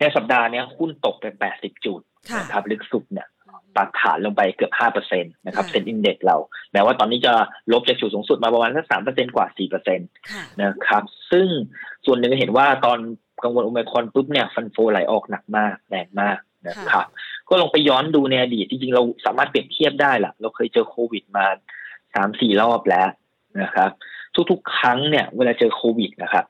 [0.00, 2.00] ในสัปดาห์นี้หุ้นตกไปแปดสิบจุด
[2.40, 3.28] นะครับลึกสุดเนี่ย
[3.76, 6.36] ตัดฐานลงไปเกือบห้าเปอร์เซ็นตนะครับเซ็นอินเด็กเรา
[6.72, 7.32] แม้ว่าตอนนี้จะ
[7.72, 10.04] ลบจากจุดสูงสุดมาประมาณสักสามเปอร์เซ็นกว่าสี่เปอร์เซ็นต
[10.62, 11.46] นะครับ ซึ่ง
[12.06, 12.98] ส่วนหนึ่งเห็นว่าตอน
[13.42, 17.06] กังวลโอมคอนปุ๊บเนี่ยฟันโฟไหลออกหนักมากแรงมากนะครับ
[17.48, 21.46] ก็ลองไปย้อนดูในอดีตจริงๆ เราสามารถเปรียบเทียบได้ละเราเคยเจอโควิดมา
[22.14, 23.08] สามสี่รอบแล้ว
[23.62, 23.90] นะครับ
[24.50, 26.44] ทุกๆ ครั้งเนี่ย เวลาเจอโควิดนะครับ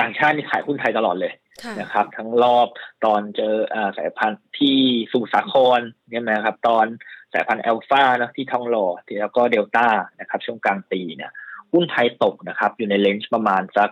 [0.00, 1.32] ต่างชาตินี่ขายหุ้นไทยตลอดเลย
[1.80, 2.68] นะครับ ทั้งรอบ
[3.04, 3.54] ตอนเจอ
[3.96, 4.78] สายพันธุ์ที่
[5.12, 6.86] สุสาครเนี่ยนะครับ ตอน
[7.32, 8.86] สายพันธุ์อัลฟานะที่ทองหล่อ
[9.20, 9.86] แล้วก็เดลต้า
[10.20, 11.30] นะครับ ช่วงกลางปีเนี่ย
[11.72, 13.90] หุ้นไทยตกนะครับ อยู่ในเลนจ์ประมาณสัก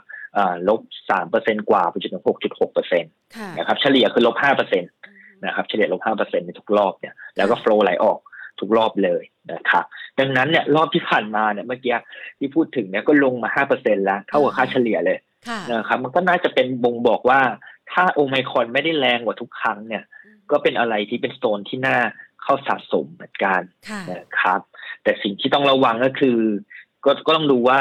[0.68, 3.12] ลบสามเปอร์เซ็นกว่าไปจนถึงหกจุดหกเปอร์เซ็นต์
[3.58, 4.88] นะครับ เฉลี่ยคือลบห้าเปอร์เซ็นต
[5.44, 8.18] นะครับ เฉลี่ยลบห้าเปอร์เซ็นในทุกรอบเนี่ยแล้วก็โฟล์ไหลออก
[8.60, 9.84] ทุกรอบเลยนะครับ
[10.20, 11.96] ดังนั้นเนี่ยรอบที่ผ่านมาเนี่ยเมื่อกี้
[12.38, 15.18] ที่พูดถึงเนี่ยก็ลงมาห้าเปอร์เซ็นแล้วเท่ากับค่าเฉลี่ยเลย
[15.72, 17.40] นะครับมันก็น่าจะเป็นบ่งบอกว่า
[17.92, 20.04] ถ้าโอไมคอนไม่ได้แรงกว่าทุกครั้งเนี่ย
[20.50, 21.98] ก็เป็นอะไรที่เป็นโซนที่น่า
[22.42, 23.60] เข้าสะสมเหมือนกัน
[24.10, 24.60] นะครับ
[25.02, 26.38] แต่สิ่งที่ต้องระวังก็คือ
[27.04, 27.80] ก็ก็ต้องดูว่า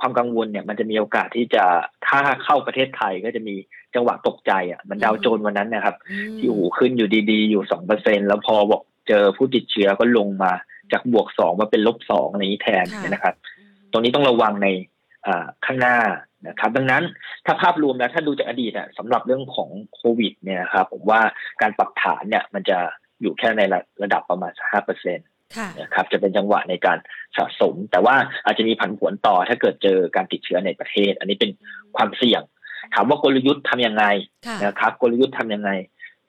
[0.00, 1.64] ความกังวลเนี่ยมันจะมีโอกาสที่จะ
[2.08, 3.54] ถ้าเข้าประเทศไทยก็จะมี
[3.94, 5.96] จังหวะตกใจอะมันดาวโจนวันนั้นนะครับ
[6.38, 10.52] ที่หูขึ้นอยู่ดีๆ อยู่สองเปอร์เซ็นแล้วพอบอกเจอผู้ติดเชื้อก็ลงมา
[10.92, 13.34] จากบวกสองมาเป็นลบสองในนี้แทนนะครับ
[13.92, 14.68] ตรงนี้ต้องระวังใน
[15.66, 15.98] ข้างหน้า
[16.48, 17.02] นะครับ ดังนั้น
[17.46, 21.20] ถ้าภาพรวมแล้วถ้าดูจากอดีตอะสำหรับเรื่องของโควิดเนี่ยครับผมว่า
[21.62, 22.78] การปรับฐานเนี่ยมันจะ
[23.20, 23.62] อยู่แค่ใน
[24.02, 25.26] ระดับประมาณห้าเปอร์เซ็นต์
[25.80, 26.98] นะครับจะเป็นจังหวะในการ
[27.36, 31.50] สะสม แต่ว่าอาจจะมีผันผวนต่อถ้าเกิดเจอการติดเชื้อในประเทศ อันนี้เป็น
[31.96, 32.42] ความเสี่ยง
[32.94, 34.04] ถามว่ากลยุทธ์ทํำยังไง
[34.64, 35.70] นะครับ กลยุทธ์ทํำยังไง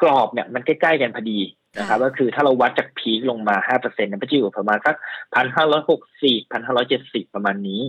[0.01, 1.39] กรอบเนี่ยมันใกล้ๆกันพอดี
[1.77, 4.95] นะครับก็คือถ้าเราวัดจากพีคลงมาห้าเปอร์เซ็นต์มันจะอยู่ประมาณสัก
[5.35, 7.81] พันห้าร้อยหกสิบพันห้าร้อยเจ็ดสิบประมาณนี้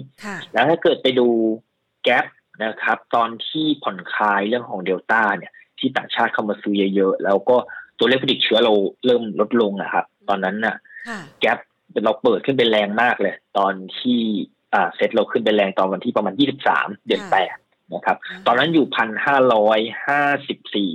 [0.52, 1.28] แล้วถ้าเกิดไปดู
[2.04, 2.14] แกล
[2.64, 7.56] นะครับ ตอนที่ผ่อนคลายเรื่องของเดลต้าเนี่ย ที่ต่างชาติเข้ามาซื้อเยอะๆ แล้วก็
[7.98, 8.72] ตัวเลขผู้ติดเชื้อเรา
[9.06, 10.76] เริ่มลดลงนะครับ ตอนนั้นน่ะ
[11.40, 11.48] แกล
[12.04, 14.20] เราเปิดขึ้นเป็นแรงมากเลย ตอนที่
[14.74, 17.56] อ่าเซ็ตเราขึ้นเป็นแรงตอนวันที่ประมาณยี่สิบสามเดือนแปด
[17.94, 18.16] นะครับ
[18.46, 20.92] ตอนนั้นอยู่พันห้าร้อยห้าสิบสี่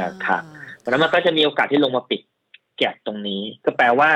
[0.00, 0.42] นะครับ
[0.86, 2.20] เพราะนั้นมันก็จะมีโอกาสที่ลงมาปิด
[2.78, 4.10] แกะตรงนี้ ก็แปลว่า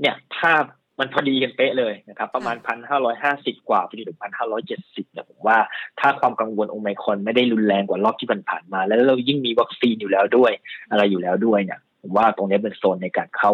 [0.00, 0.64] เนี่ยภาพ
[0.98, 5.58] มันพอดีกันเป๊ะเลยนะครับ ประมาณพันห้าร้อยห้าสิบกว่าไปถึงพันห้าร้อยเจ็ดสิบเนี่ยผมว่า
[6.00, 10.52] ถ้าความกังวลโอไมคอนไม่ได้รุนแรงกว่ารอบที่ผ่านมา แล้วเรายิ่งมีวัคซีนอยู่แล้วด้วย
[10.90, 13.52] อะไรอยู่แล้วด้วยเนี่ย ผมว่าตรงนี้เป็นโซนในการเข้า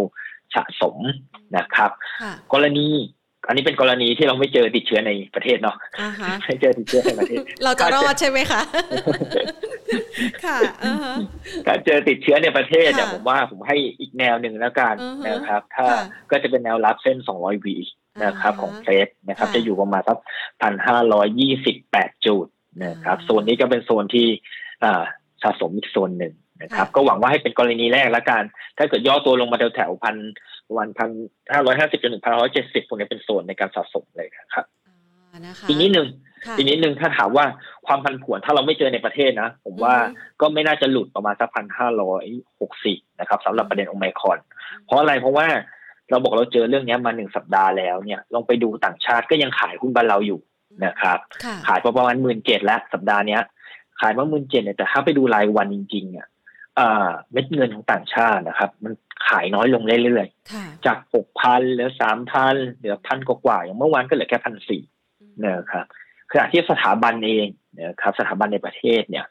[0.54, 0.96] สะสม
[1.56, 1.90] นะครับ
[2.52, 2.88] กรณี
[3.48, 5.76] อันนี้เป็นกรณีที่เราไม่เจอติดเชื้อในประเทศเนาะ
[6.48, 8.62] ไม่เจอติดเชื้อในประเทศ เราจะรอดใช่ไหมคะ
[10.44, 10.58] ค่ะ
[11.66, 14.94] การเจอติดเชื้อในประเทศเนี่ยผมว่าผมให้อีกแนวหนึ่งแล้วกัน
[15.28, 15.86] นะครับ ถ้า
[16.30, 17.76] ก็จะเป็นแนวรับเส้น 200 วี
[18.24, 20.18] นะครับของเฟสนะครับ จะอยู่ประมาณสัก
[20.62, 22.46] พันห้าร้อยยี่สิบแปดจุด
[22.84, 24.26] นะครับโซนนี้ก็เป็นโซนที่
[25.42, 28.42] สะสมอีกโซนหนึ่งนะครับ ก็หวังว่าให้เป็นกรณีแรกแล้วกัน
[28.78, 30.16] ถ้าเกิดย่อตัวลงมาแถวแถวพัน
[30.76, 31.10] วันพัน
[31.52, 34.66] ห้าร้อยห้าสิบจนถึงพันร้อยเจ็ดสิบพวกนี้เป็นโซนในการสะสมเลยครับ
[35.68, 36.08] อีกนิดหนึ่ง
[36.56, 37.46] อีกนิดหนึ่งถ้าถามว่า
[37.86, 39.94] ความพันผวนถ้าเราไม่เจอในประเทศนะ ผมว่า
[40.40, 42.24] ก็ไม่น่าจะหลุดประมาณสักพันห้าร้อย
[42.60, 44.38] หกสิบนะครับสำหรับประเด็นองไมคอน
[44.84, 45.46] เพราะอะไรเพราะว่า
[46.10, 50.40] เราบอกเราเจอเรื่องนี้มาหนึ่งสัปดาห์แล้วเนี่ยลองไปดูต่างชาติก็ยังขายหุ้นบ้านเราอยู่
[50.84, 51.18] นะครับ
[51.66, 53.42] ขายประมาณหมื่นเจ็ดแล้วสัปดาห์เนี้ย
[54.00, 56.26] ขายมาหมื่นเจ็ดเนี่ยแต่ถ้าไปดูรายวันจริงๆเนี่ย
[57.32, 58.92] เม็ดเงินของต่างชาตินะครับ มัน
[59.28, 64.82] ขายน้อยลงเรื่อยๆ จากหกพันเหลือสามพันเหลือพันกว่าอย่างเมื่อวานก็เหลือแค่พันสี่
[65.44, 65.86] นะครับ
[66.32, 67.46] ขณะที่สถาบันเอง
[67.80, 69.26] นะครับสถาบันในประเทศเนี่ย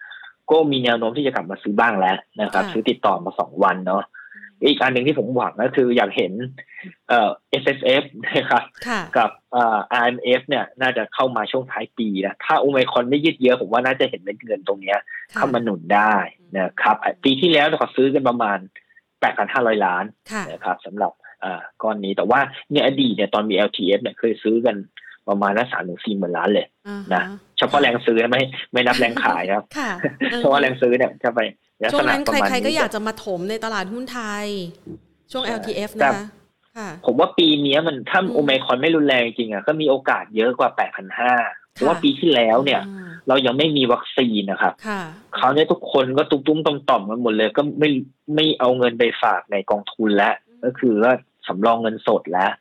[0.51, 4.03] ก็มีแนวโน้มที่จะกลับมาซื้อบ้างแล้วนะครับ ซื้อติดต่อมาสองวันเนาะ
[4.67, 6.33] อีกอันหนึ่งที่ผมหวังก็คืออยากเห็น
[7.09, 7.29] เอ่อ
[7.61, 8.63] S S F นะครับ
[9.17, 14.99] กับเอ่อ I M F เนี่ยน่าจะเข้ามาช่วงท้ายปีนะถ้าโอไมคอนไม่ยืดเยอะผมว่าน่าจะเห็นเงินตรงเนี้ย
[15.35, 16.15] เข้ามาหนุนได้
[16.59, 18.57] นะครับปีที่แล้วเราซื้อกันประมาณ
[19.21, 20.05] 8,500 ล้าน
[20.51, 21.11] นะครับสำหรับ
[21.83, 22.39] ก้อนนี้แต่ว่า
[22.71, 24.75] เนี่ยอดีตเนี่ยตอนมี LTF เนี่ยเคยซื้อกัน
[25.29, 26.67] ประมาณนักสามถึงสี่หมื่นล้านเลย
[27.13, 27.23] นะ
[27.57, 28.41] เฉพาะแรงซื้อไม่
[28.73, 29.63] ไม่นับแรงขายครับ
[30.37, 31.39] เพราะว่าแรงซื้อเนี่ยจะไป
[31.91, 34.47] ช่วงนั้นใครๆก็อยากจะมาถมในตลาดหุ้นไทย
[35.31, 41.33] ช่วง LTF นะคะผมว่าปีนี้มันถ้าโอเมคอนไม่รุนแรงจริงอะก็มีโอกาสเยอะกว่าแปดพันห้า
[41.73, 42.81] เพราะว่าปีที่แล้วเนี่ย
[43.27, 44.73] เรายังไม่มีวัคซีนนะครับ
[45.37, 47.89] คราวนี้ทุกคนก็ตุ้มๆต่อมๆกันหมดเลย ก็ไม่
[48.35, 51.13] ไม่เอาเงินไปฝากในกองทุนแล้วก็คือว่า
[51.47, 52.51] สำรองเงินสดแล้ว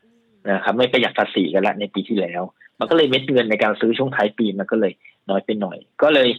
[0.49, 2.41] นะครับไม่ประหยัดภาษีกันละในปีที่แล้ว
[2.79, 4.93] มันก็เลยเม็ดเงินในการซื้อช่วงท้ายปีมันก็เลย
[5.29, 6.29] น้อยไปหน่อย ก็เลย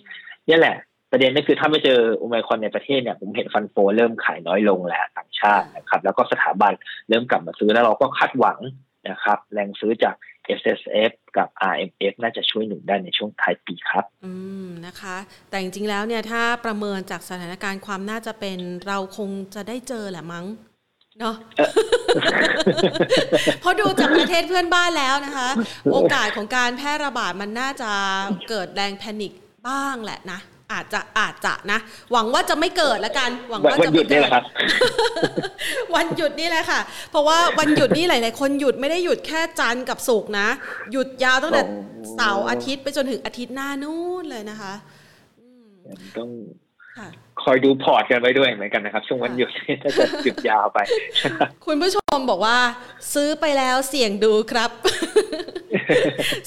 [0.48, 0.76] นี่แหละ
[1.10, 6.72] ประเด็นก็คือถ้าไม่เจอโอไมคอนในประเทศเนี่ยผมเห็นฟันโฟเริ่มขายน้อยลงแล้วต่างชาตินะครับ แล้วก็สถาบัน
[7.08, 8.58] เริ่มกลับมาซื้อแล้วเราก็คาดหวัง
[9.10, 10.14] นะครับ แรงซื้อจาก
[10.58, 14.32] S S F กับ R M F น่าจะช่วยหนุนได้ในช่วงท้ายปีครับ อื
[14.64, 15.16] มนะคะ
[15.50, 20.46] แต่จริงๆแล้วเนี่ยถ้าประเมินจากสถานการณ์ความน่าจะเป็นเราคงจะได้เจอแหละมั้ง
[21.20, 21.34] เนาะ
[23.60, 25.48] เพราะดูจากประเทศเพื่อนบ้านแล้วนะคะ
[25.92, 27.90] โอกาสของการแพร่ระบาดมันน่าจะ
[28.48, 29.32] เกิดแรงแพนิค
[29.68, 30.40] บ้างแหละนะ
[30.72, 31.78] อาจจะอาจจะนะ
[32.12, 34.30] หวังว่าจะไม่เกิดละกัน หวังว่าจะไม่เกิด
[35.94, 40.48] วันหยุดนี่แหละค่ะ เพราะว่าวันหยุดนี่หลาย ๆ คนหยุดไม่ได้หยุดแค่จันทร์กับศุกร์นะ
[40.92, 41.62] หยุดยาวตั้งแต่
[42.14, 44.72] เสาร์อาทิตย์ไปจนถึงอาทิตย์หน้านู่นเลยนะคะ
[46.18, 46.30] ต้อง
[47.42, 49.50] คอยดูพอร์ตกันไว้ด้วยเหมือนกันนะครับ ช่วงวันหยุด
[49.82, 50.78] ถ้าจะหยุดยาวไป
[51.66, 52.58] คุณผู้ชมบอกว่า
[53.14, 54.70] ซื้อไปแล้วเสี่ยงดูครับ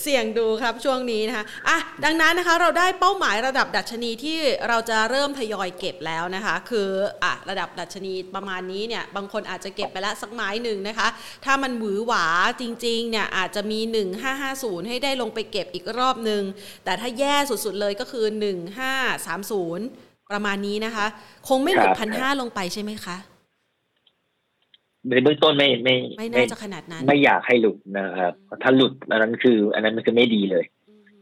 [0.04, 6.90] เสี่ยงดูครับช่วงนี้นะคะอะดังนั้นนะคะเราได้เป้าหมายระดับดัชนีที่เราจะเริ่มทยอยเก็บแล้วนะคะ คือ
[7.24, 11.08] อะระดับดัชนีประมาณนี้เนี่ยบางคนอาจจะเก็บไปแล้วสักไม้หนึ่งนะคะ
[11.46, 12.26] ถ้ามันหวือหวา
[12.62, 13.80] จริงๆเนี่ยอาจจะมี
[14.34, 16.44] 1550 ให้ได้ลงไปเก็บอีกรอบหนึ่ง
[16.86, 21.06] แต่ถ้าแย่สุดๆเลยก็คือ 1530 ประมาณนี้นะคะ
[21.48, 23.18] คงไม่หลุดพันห้าลงไปใช่ไหมคะ
[25.10, 28.34] ในเบื้องต้นไม่ไม่ไม่น่าจะขนาดนั้น ไม่อยากให้หลุดนะครับ
[28.64, 30.66] ถ้าหลุดอันนั้นคือ อันนั้นมันคือไม่ดีเลย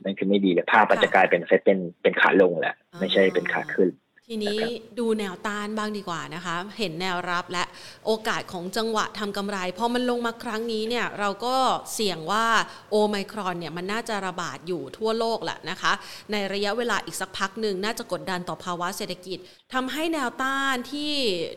[0.03, 3.89] นั่นคือไม่ดีเลยภาพมันจะกลายเป็นเซตเป็นเป็นขาลงแหละ ไม่ใช่เป็นขาขึ้น
[4.27, 4.59] ทีนี้
[4.99, 7.63] ดูแนวต้านบ้างดีกว่านะคะ เห็นแนวรับและ
[8.05, 11.55] โอกาสของจังหวะทำกำไรพอมันลงมาครั้งนี้เนี่ยเราก็
[11.93, 12.45] เสี่ยงว่า
[12.91, 15.91] โอไมครอนเนี่ยมันน่าจะระบาดอยู่ทั่วโลกแหละนะคะ
[16.31, 19.37] ในระยะเวลาอีกสักพักหนึ่งน่าจะกดดันต่อภาวะเศรษฐกิจ
[19.73, 21.11] ทำให้แนวต้านที่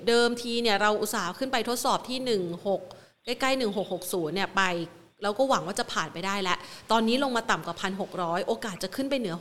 [0.09, 2.19] เดิมทีเนี่ยเราอุตส่าห์ขึ้นไปทดสอบที่
[2.75, 3.61] 16 ใกล้ๆ
[3.93, 4.63] 1660 เนี่ยไป
[5.23, 6.59] เราก็หวังว่าจะผ่านไปได้แล้ว
[6.93, 7.77] ตอนนี้ลงมาต่ำกว่า
[8.13, 9.37] 1,600 โอกาสจะขึ้นไปเหนือ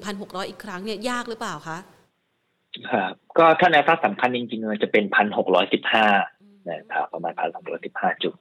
[0.00, 1.78] 1,600 อีกครั้งเนี่ยยากหรือเปล่าคะ
[2.90, 6.06] ครับก็ถ้าแนวต้านสำคัญจริงๆมันจะเป็นพันหกร้อยสิบห้า
[6.70, 8.34] นะครับประมาณพันหกร้อยสิบห้าจุด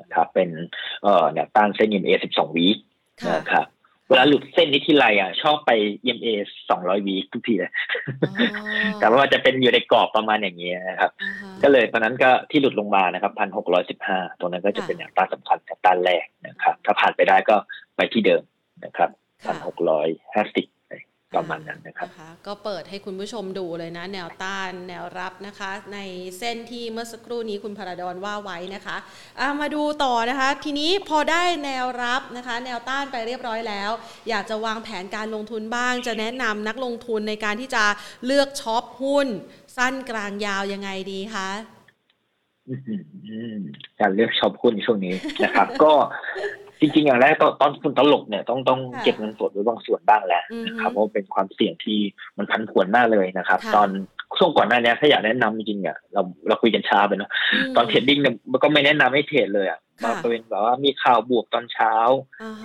[0.00, 0.50] นะครับเป็น
[1.02, 2.66] เอ่อแนวต้านเส้น EMA สิบสองวี
[3.36, 3.66] นะครับ
[4.08, 5.70] เวลาหลุดเส้นนี้ที่ไรอะ ชอบไป
[6.04, 6.28] EMA
[6.70, 7.72] สองร้อยวีทุกทีเลย
[9.00, 11.10] แต่ว่าจะเป็นอยู่ในกรอบประมาณอย่างนี้นะครับ
[11.62, 17.56] ก็เลยตอนนั้นก็ที่หลุดลงมานะครับพันหกร้อยสิบห้าตรงนั้นก็จะเป็นแนวต้านสำคัญแนวต้านแรกนะครับ ถ้าผ่านไปได้ก็
[17.96, 18.42] ไปที่เดิม
[18.84, 19.10] นะครับ
[19.46, 20.66] พันหกร้อยห้าสิบ
[21.36, 22.08] ประมาณนั้นนะครับ
[22.46, 25.98] ก็เปิดให้คุณผู้ชมดูเลยนะ แนวต้านแนวรับนะคะ ใน
[26.38, 33.90] เส้นที่เมื่อสักครู่นี้คุณพราดอนว่าไว้นะคะะมาดูต่อนะคะ ทีนี้พอได้แนวรับนะคะ แนวต้านไปเรียบร้อยแล้ว
[34.28, 37.84] อยากจะวางแผนการลงทุนบ้าง จะแนะนำนักลงทุนในการที่จะ
[38.26, 39.26] เลือก shop หุ้น
[39.76, 41.48] สั้นกลางยาวยังไงดีคะ
[44.00, 45.92] การเลือก shop หุ้นช่วงนี้นะครับ ก็
[46.84, 51.98] จริงๆอย่างแรกตอนคุณตลกเนี่ยต้องต้องเก็บเงินสดไว้บางส่วนบ้างแหละนะครับเพราะเป็นความเสี่ยงที่
[52.38, 53.88] มันผันผวนมากเลยนะครับ ตอน
[54.38, 57.30] ช่วงก่อนหน้านี้ถ้าอยากแนะนำจริงๆอะเราเราคุยกันช้าไปเนาะ
[57.76, 61.94] ตอน trading เนี่ยมันก็ไม่แนะนำให้ trade เลยอะมาเป็นแบบว่ามีข่าวบวกตอนเช้า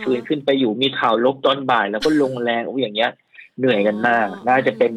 [0.03, 3.11] ฟื้นขึ้นไปอยู่มีข่าวลบตอนบ่าย แล้วก็ลงแรงโอ้อย่างเงี้ย
[3.57, 4.93] เหนื่อยกันมาก น่าจะเป็น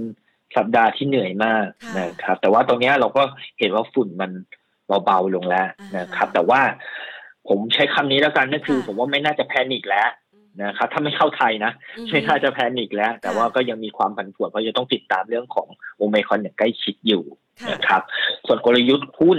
[0.56, 1.64] สัปดาห์ที่เหนื่อยมาก
[1.98, 3.22] นะครับ แต่ว่าตรงนี้เราก็
[3.58, 4.30] เห็นว่าฝุ่นมัน
[5.04, 6.60] เบาๆลงแล้วนะครับ แต่ว่า
[7.48, 10.10] ผมใช้คำนี้แล้วกันนั่นคือ ผมว่าไม่น่าจะ panic แล้ว
[10.62, 11.72] นะครับถ้าไม่เข้าไทยนะ
[12.10, 17.22] ไม่น่าจะ panic แล้ว แต่ว่าก็ยังมีความผันผวนเพราะจะต้องติดตามเรื่องของโอเมคอนอย่างใกล้ชิดอยู่
[17.72, 18.02] นะครับ
[18.46, 19.38] ส่วนกลยุทธ์หุ้น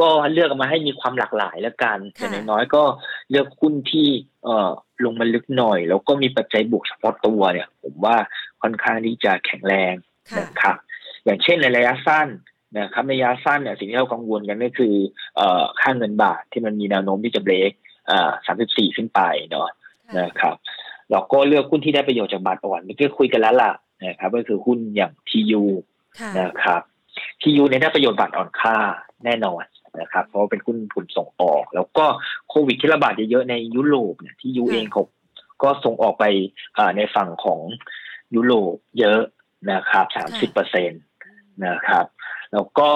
[0.00, 2.82] ก็เลือกมาให้มีความหลากหลายแล้วกันแต่น้อยก็
[3.30, 4.06] เลือกหุ้นที่
[4.44, 4.70] เอ่อ
[5.04, 8.16] ลงมาลึกหน่อย แล้วก็มีปัจจัยบวกเฉพาะตัวเนี่ย ผมว่า
[8.62, 9.94] ค่อนข้างที่จะแข็งแรง
[10.40, 10.76] นะครับ
[11.24, 12.28] อย่างเช่นในระยะสั้น
[12.78, 14.94] นะครับในระยะสั้นเนี่ยสิ่งที่เรากังวลกันก็คือ
[15.36, 17.72] เอ่อค่าเงินบาทที่มันมีแนวโน้มที่จะเบรก
[18.10, 19.68] อ่าสามสิบสี่ขึ้นไปเนาะ
[20.20, 20.54] นะครับ
[21.10, 23.72] เราก็เลือกหุ้นที่ได้ประโยชน์จากบาทอ่อนเมื่อกี้คุยกันแล้วล่ะ
[24.06, 25.62] นะครับก็คือหุ้นอย่างทียู
[26.40, 26.82] นะครับ
[27.40, 28.76] ทียูเนี่ยได้ประโยชน์บาทอ่อนค่า
[29.24, 29.64] แน่นอน
[30.00, 32.04] นะครับ เพราะเป็นหุ้นผุนส่งออก แล้วก็
[32.48, 35.04] โควิดที่ระบาดเยอะๆในยุโรปเนี่ยที่ยูเองเขา
[35.62, 36.24] ก็ส่งออกไป
[36.96, 37.60] ในฝั่งของ
[38.34, 39.20] ยุโรปเยอะ
[39.72, 40.96] นะครับสามสิบเปอร์เซ็นต
[41.66, 42.06] นะครับ
[42.52, 42.90] แล้วก็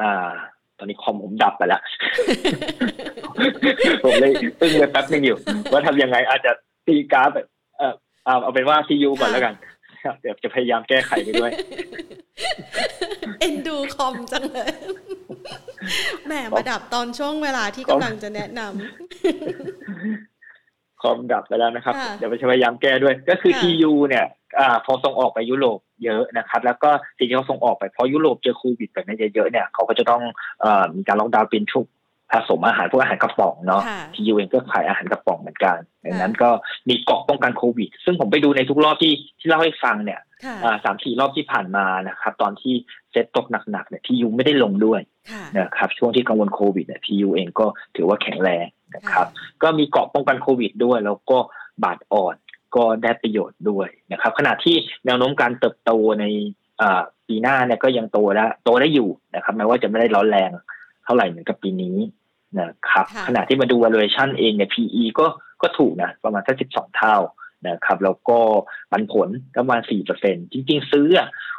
[0.00, 0.30] อ่า
[0.78, 1.82] ตอนนี้คอมผมดับไปแล้ว
[4.04, 5.36] ผมเลยตึ้งไปแป๊บนึงอยู่
[5.72, 6.52] ว่าทำยังไงอาจจะ
[6.86, 7.30] ตีกราฟ
[7.78, 7.94] เออ
[8.24, 9.54] เอาเป็นว่าซียูก่อนแล้วกัน
[10.20, 11.50] เดี๋ยวจะพยายามแก้ไขไปด้วย
[13.40, 14.68] เอ็นดูคอมจังเลย
[16.26, 18.70] แหมมาดับตอนช่วงเวลาที่กำลังจะแนะนำ
[21.02, 24.26] คอมดับไปแล้วนะครับ เดี๋ยวไปพยายามแก้ด้วย ก็คือทียูเนี่ย
[24.58, 30.22] อ่าพอส่งออกไปยุโรป เยอะนะครับ แล้วก็สิ่งที่เขาส่งออกไปเพราะยุโรปเจอโควิดแบบนี้เยอะๆเนี่ยเขาก็จะต้อง
[30.64, 31.86] อมีการล็อกดาวน์เป็นชุก
[32.32, 33.82] ผสมอาหารพวกอาหารกระป๋องเนาะ
[34.14, 36.50] ที่ยูเองก็ขายอาหารกระป๋องเหมือนกันดังนั้นก็
[36.88, 40.20] มีเกาะป้องกันโควิด ซึ่งผมไปดูในทุกรอบที่ที่เล่าให้ฟังเนี่ย
[40.84, 42.74] สามสี่รอบที่ผ่านมานะครับ ตอนที่
[43.10, 45.00] เซ็ตตกหนักๆเนี่ยที่ยูไม่ได้ลงด้วย
[45.58, 49.26] นะครับช่วงที่กังวลโควิดเนี่ยที่ยูเองก็ถือว่าแข็งแรงนะครับ
[49.62, 51.38] ก็มีเกาะป้องกันโควิดด้วย แล้วก็
[51.84, 52.34] บาดอ่อน
[52.76, 56.24] ก็ได้ประโยชน์ด้วยนะครับ ขณะที่แนวโน้มการเติบโตใน
[57.28, 60.50] ปีหน้าเนี่ยก็ยังโตได้โตได้อยู่นะครับแม้ว่าจะไม่ได้ร้อนแรง
[61.04, 61.96] เท่าไหร่เหมือนกับปีนี้
[62.60, 65.26] นะครับ ขณะที่มาดู valuation เองเนี่ย PE ก็
[65.62, 67.16] ก็ถูกนะประมาณสักสิบสองเท่า
[67.68, 68.38] นะครับแล้วก็
[68.90, 71.08] ปันผลประมาณสี่เปอร์เซ็นจริง ๆ ซื้อ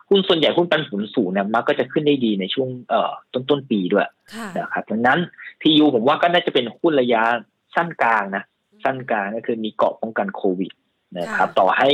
[0.09, 4.07] หุ้นส่วนใหญ่หุ้นปันผลสูงเนี่ยมักก็จะขึ้นได้ดีในช่วงเอ่อต้นต้นปีด้วย
[4.57, 5.19] นะครับดังนั้น
[5.61, 7.21] PU ผมว่าก็น่าจะเป็นหุ้นระยะ
[7.75, 8.43] สั้นกลางนะ
[8.83, 10.71] สั้นกลางก็คือมีเกาะป้องกันโควิด
[11.19, 11.89] นะครับ ต่อให้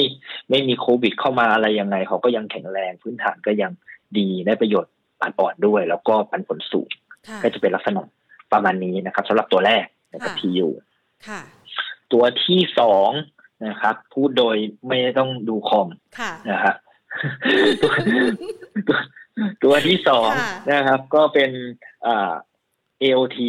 [0.50, 3.72] ไม่มีโควิดเข้ามาอะไรยังไงเขาก็ยังแข็งแรงพื้นฐานก็ยัง
[4.18, 6.90] ดีได้ประโยชน์ปันปอดด้วย แล้วก็ปันผลสูง
[7.44, 8.02] ก็จะเป็นลักษณะ
[8.52, 10.68] ประมาณนี้นะครับสำหรับตัวแรกนะครับ PU
[12.14, 13.12] ตัวที่สอง
[13.68, 14.56] นะครับ พูดโดย
[14.88, 15.88] ไม่ต้องดูคอม
[16.50, 16.74] นะฮะ
[17.82, 17.92] ตัว
[19.64, 20.32] ตัวที่สอง
[20.72, 21.52] นะครับ ก็เป็น
[22.08, 22.34] อ่า
[23.04, 23.40] AOT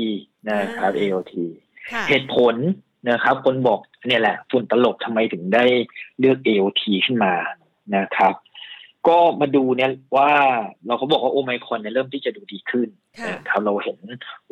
[0.51, 1.35] นะครับ AOT
[2.09, 2.55] เหตุผล
[3.11, 5.65] นะครับ คนบอก เนี่ยแหละฝุ่นตลบทำไมถึงได้
[6.19, 7.33] เลือก AOT ขึ้นมา
[7.97, 8.35] นะครับ
[9.09, 10.31] ก็มาดูเนี่ยว่า
[10.87, 12.89] เราเขาบอกว่าโอไมคอนเนี่ยเริ่มที่จะดูดีขึ้น
[13.29, 13.99] นะครับเราเห็น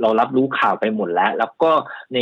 [0.00, 1.70] เรารับรู้ข่าวไปหมดแล้ว แล้วก็
[2.14, 2.18] ใน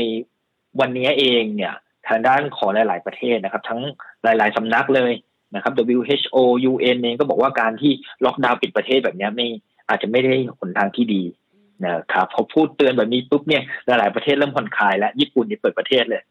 [0.80, 1.74] วันนี้เองเนี่ย
[2.08, 3.80] ทางด้านของหลาย ๆ ประเทศนะครับ ทั้ง
[4.24, 5.12] หลาย ๆ สำนักเลย
[5.54, 6.36] นะครับ WHO
[6.70, 7.92] UN เองก็บอกว่าการที่
[8.24, 9.46] ล็อกดาวน์ปิดประเทศแบบนี้ไม่
[9.88, 11.22] อาจจะไม่ได้หนทางที่ดี
[11.86, 16.22] นะครับพอพูดเตือนแบบนี้ปุ๊บเนี่ยหลายๆประเทศเริ่มผ่อนคลายแล้วญี่ปุ่นนี่เปิดประเทศเลย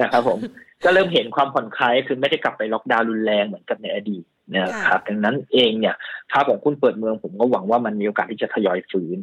[0.00, 0.38] นะครับผม
[0.84, 4.24] ก็เริ่มเห็นความผ่อนคลายคือไม่ได้กลับไปล็อกดาวน์รุนแรงเหมือนกับในอดีต
[4.56, 5.94] นะครับดังนั้นเองเนี่ย
[6.30, 9.16] ภาพของคุณเปิดเมืองผมก็หวังว่ามันมีโอกาสที่จะทยอยฟื้น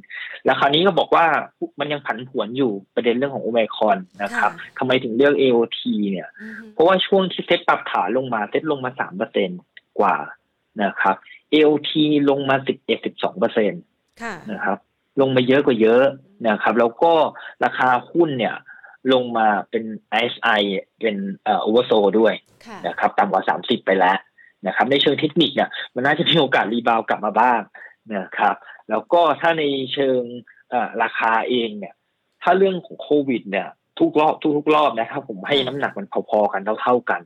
[0.45, 1.25] แล้วคราวนี้ก็บอกว่า
[1.79, 5.79] มันยังผันผวนอยู่ประเด็นเรื่องของโอไมคอนนะครับทำไมถึงเลือก AOT
[6.11, 6.27] เนี่ย
[6.73, 9.49] เพราะว่าช่วงที่เซ็ตปรับขาลงมาเซ็ตลงมาสามเปอร์เซ็น
[9.99, 10.17] กว่า
[10.83, 11.15] นะครับ
[11.53, 11.91] AOT
[12.29, 13.83] ลงมาสิบเอ็ดสิบสองเปอร์เซ็นต์
[14.51, 14.77] นะครับ
[15.21, 16.03] ลงมาเยอะกว่าเยอะ
[16.49, 17.13] นะครับ แล้วก็
[17.63, 18.55] ราคาหุ้นเนี่ย
[19.13, 19.83] ลงมาเป็น
[20.23, 20.61] ISI
[20.99, 22.33] เป็นเอ่อ overso ด้วย
[22.87, 24.17] นะครับต่ำกว่าสามสิบไปแล้ว
[24.67, 27.59] นะครับ ในเชิงเทคนิคเนี่ยมันน่าจะมีโอกาสรีบาวกลับมาบ้าง
[28.15, 28.55] นะครับ
[28.89, 30.21] แล้วก็ถ้าในเชิง
[31.03, 31.93] ราคาเองเนี่ย
[32.43, 33.67] ถ้าเรื่องของโควิด เนี่ย
[33.99, 37.21] ทุกรอบทุกทุกรอบนะครับ ผมให้น้ำหนักมันพอๆกันเท่าๆกัน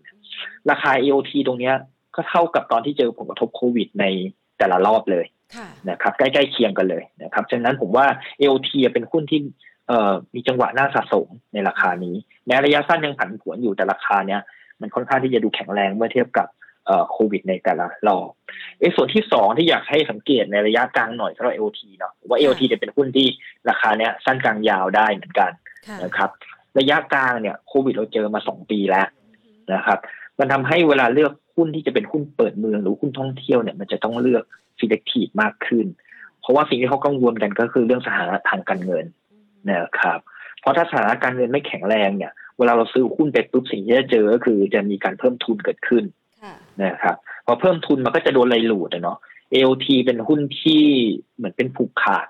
[0.69, 1.75] ราคา EOT ตรงเนี้ย
[2.15, 4.05] ก็เท่ากับตอนที่เจอผลกระทบโควิดใน
[4.57, 5.25] แต่ละรอบเลย
[5.89, 8.05] นะครับใกล้ๆเคียงกันเลยนะครับฉะนั้นผมว่า
[8.39, 9.39] AOT เป็นหุ้นที่
[10.33, 14.41] มีจังหวะน่าสะสมในราคานี้แม้ระยะสั้นยังผันผวนอยู่แต่ราคาเนี้ย
[14.81, 16.47] มันค่อนข้างที่จะดูแข็งแรงเมื่อเทียบกับ
[17.11, 18.29] โควิดในแต่ละรอบ
[18.79, 23.27] เอส่วนที่สองที่อยากให้สังเกตในระยะกลางหน่อยสำหรับ AOT เนาะว่า AOT จะเป็นหุ้นที่
[23.69, 25.51] ราคาเนี้ยสั้นกลางยาวได้เหมือนกัน
[26.03, 26.29] นะครับ
[26.79, 29.07] ระยะกลางเนี่ยโควิดเราเจอมาสองปีแล้ว
[29.73, 29.99] นะครับ
[30.39, 34.43] มันทำให้เวลาเลือก หุ้นที่จะเป็นหุ้นเปิดเมืองหรือหุ้นท่องเที่ยวเนี่ยมันจะต้องเลือก
[34.79, 35.85] selective มากขึ้น
[36.41, 39.05] เพราะว่าสิ่งที่เขากังวลกันก็คือเรื่องสถานะทางการเงิน
[39.69, 40.19] นะครับ
[40.59, 46.03] เพราะถ้าสถานะการเงินไม่แข็งแรงเนี่ย เวลาเราซื้อหุ้นไปปุ๊บสิ่งที่จะเจอก็คือจะมีการเพิ่มทุนเกิดขึ้น
[46.83, 49.17] นะครับพอเพิ่มทุนมันก็จะโดนไลหลูดเนาะ
[49.53, 50.83] AOT เป็นหุ้นที่
[51.35, 52.27] เหมือนเป็นผูกขาด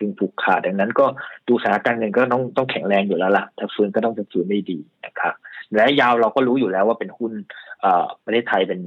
[0.00, 1.06] ถึงผูกขาดดังนั้นก็
[1.48, 5.34] ดูสถานการณ์เงินก็ต้องต้องแข็งแรงอยู่แล้วล่ะ ถ้าฟื้นก็ต้องจะฟื้นได้ดีนะครับ
[5.74, 7.32] และยาวเราก็รู้อยู่แล้วว่าเป็นหุ้น
[8.24, 8.80] ประเทศไทยเป็น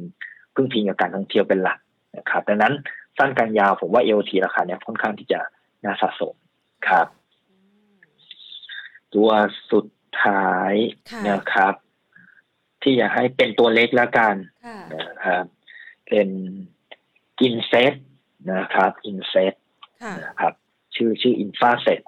[0.55, 1.79] พึ่งพิงกับการท่องเที่ยวเป็นหลัก
[2.17, 2.73] นะครับ ดังนั้น
[3.17, 5.39] สั้นกลางยาวผมว่า AOT ราคาเนี้ยค่อนข้างที่จะ
[5.83, 6.35] น่าสะสม
[6.87, 7.07] ครับ
[9.13, 9.29] ตัว
[9.71, 9.85] สุด
[10.23, 10.73] ท้าย
[11.29, 11.73] นะครับ
[12.81, 14.35] ที่อยากให้เป็นตัวเล็กแล้วกัน
[14.95, 15.43] นะครับ
[16.07, 16.27] เป็น
[17.41, 17.93] INSET
[18.53, 19.53] นะครับ INSET
[20.23, 20.53] นะครับ
[20.95, 22.01] ชื่อชื่อ Infraset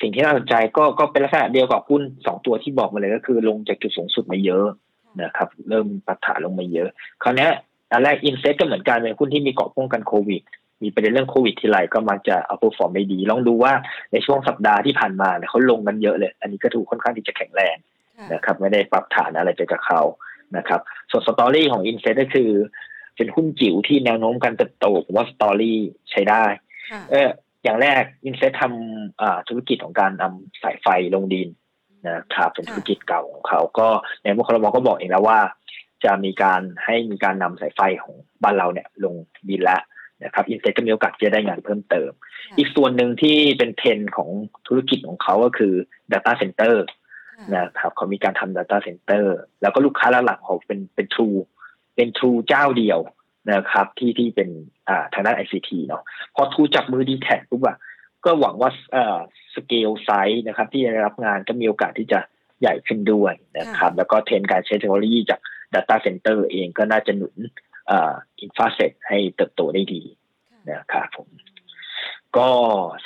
[0.00, 4.66] สิ่งที่น่าสนใจก็ก็เป็นลักษณะเดียวกับหุ้นสองตัวที่บอกมาเลยก็คือลงจากจุดสูงสุดมาเยอะ
[5.22, 6.88] นะครับเริ่มปรับฐานลงมาเยอะ
[7.22, 7.48] คราวนี้
[7.92, 10.42] อันแรก INSET ก็เหมือนกันเป็นหุ้นที่มีเกราะป้องกันโควิด
[10.82, 13.72] มีประเด็นเรื่องโควิดทีไรก็มักจะ outperform ได้ดี ลองดูว่า
[14.12, 17.76] ในช่วงสัปดาห์ที่ผ่านมาเนี่ยเขาลงกันเยอะเลย อันนี้ก็ถูกค่อนข้างที่จะแข็งแรง
[18.32, 20.02] นะครับไม่ได้ปรับฐานอะไรไปกับเขา
[20.56, 22.50] นะครับส่วน story ของ INSET ก็คือ
[23.16, 25.78] เป็นหุ้นจิ๋วที่แนวโน้มการเติบโตผมว่า story
[26.10, 26.44] ใช้ได้
[27.10, 27.28] เออ
[27.64, 31.48] อย่างแรก INSET ทำธุรกิจของการนำสายไฟลงดิน
[32.08, 33.88] นะครับเป็นธุรกิจเก่าของเขาก็
[34.22, 35.38] ในมุขรมก็บอกเองแล้วว่า
[36.04, 39.14] จะมีการให้มีการนำสายไฟของบ้านเราเนี่ยลง
[39.48, 39.80] ดินแล้ว
[40.24, 42.10] นะครับ INSET ก็มีโอกาสจะได้งานเพิ่มเติม
[42.58, 44.28] อีกส่วนหนึ่งที่เป็นเทรนของ
[44.66, 45.74] ธุรกิจของเขาก็คือ
[46.12, 46.74] Data Center
[47.54, 49.24] นะครับเขามีการทำ Data Center
[49.62, 51.28] แล้วก็ลูกค้าหลักของเป็นเป็นทรู
[51.96, 52.98] เป็นทรูเจ้าเดียว
[53.52, 54.48] นะครับที่ที่เป็น
[54.88, 56.02] อ่าทางด้าน ICT เนาะ
[56.34, 57.76] พอทรูจับมือดีแทคปุ๊บอะ
[58.24, 59.18] ก็หวังว่าเอ่อ
[59.54, 62.20] scale size นะครับ ที่จะรับงานก็มีโอกาสที่จะ
[62.60, 65.40] ใหญ่ขึ้นด้วยนะครับ แล้วก็เทรนด์การใช้เทคโนโลยีจาก
[65.74, 67.36] Data Center เองก็น่าจะหนุน
[67.90, 70.02] อ่า Infraset ให้เติบโตได้ดี
[70.70, 71.28] นะครับผม
[72.36, 72.48] ก็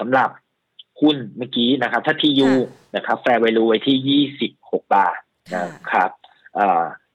[0.00, 0.30] สำหรับ
[1.00, 2.50] หุ้นเมื่อกี้นะครับ ถ้า TU
[2.96, 5.18] นะครับ fair value ไว้ที่ยี่สิบหกบาท
[5.56, 6.10] นะครับ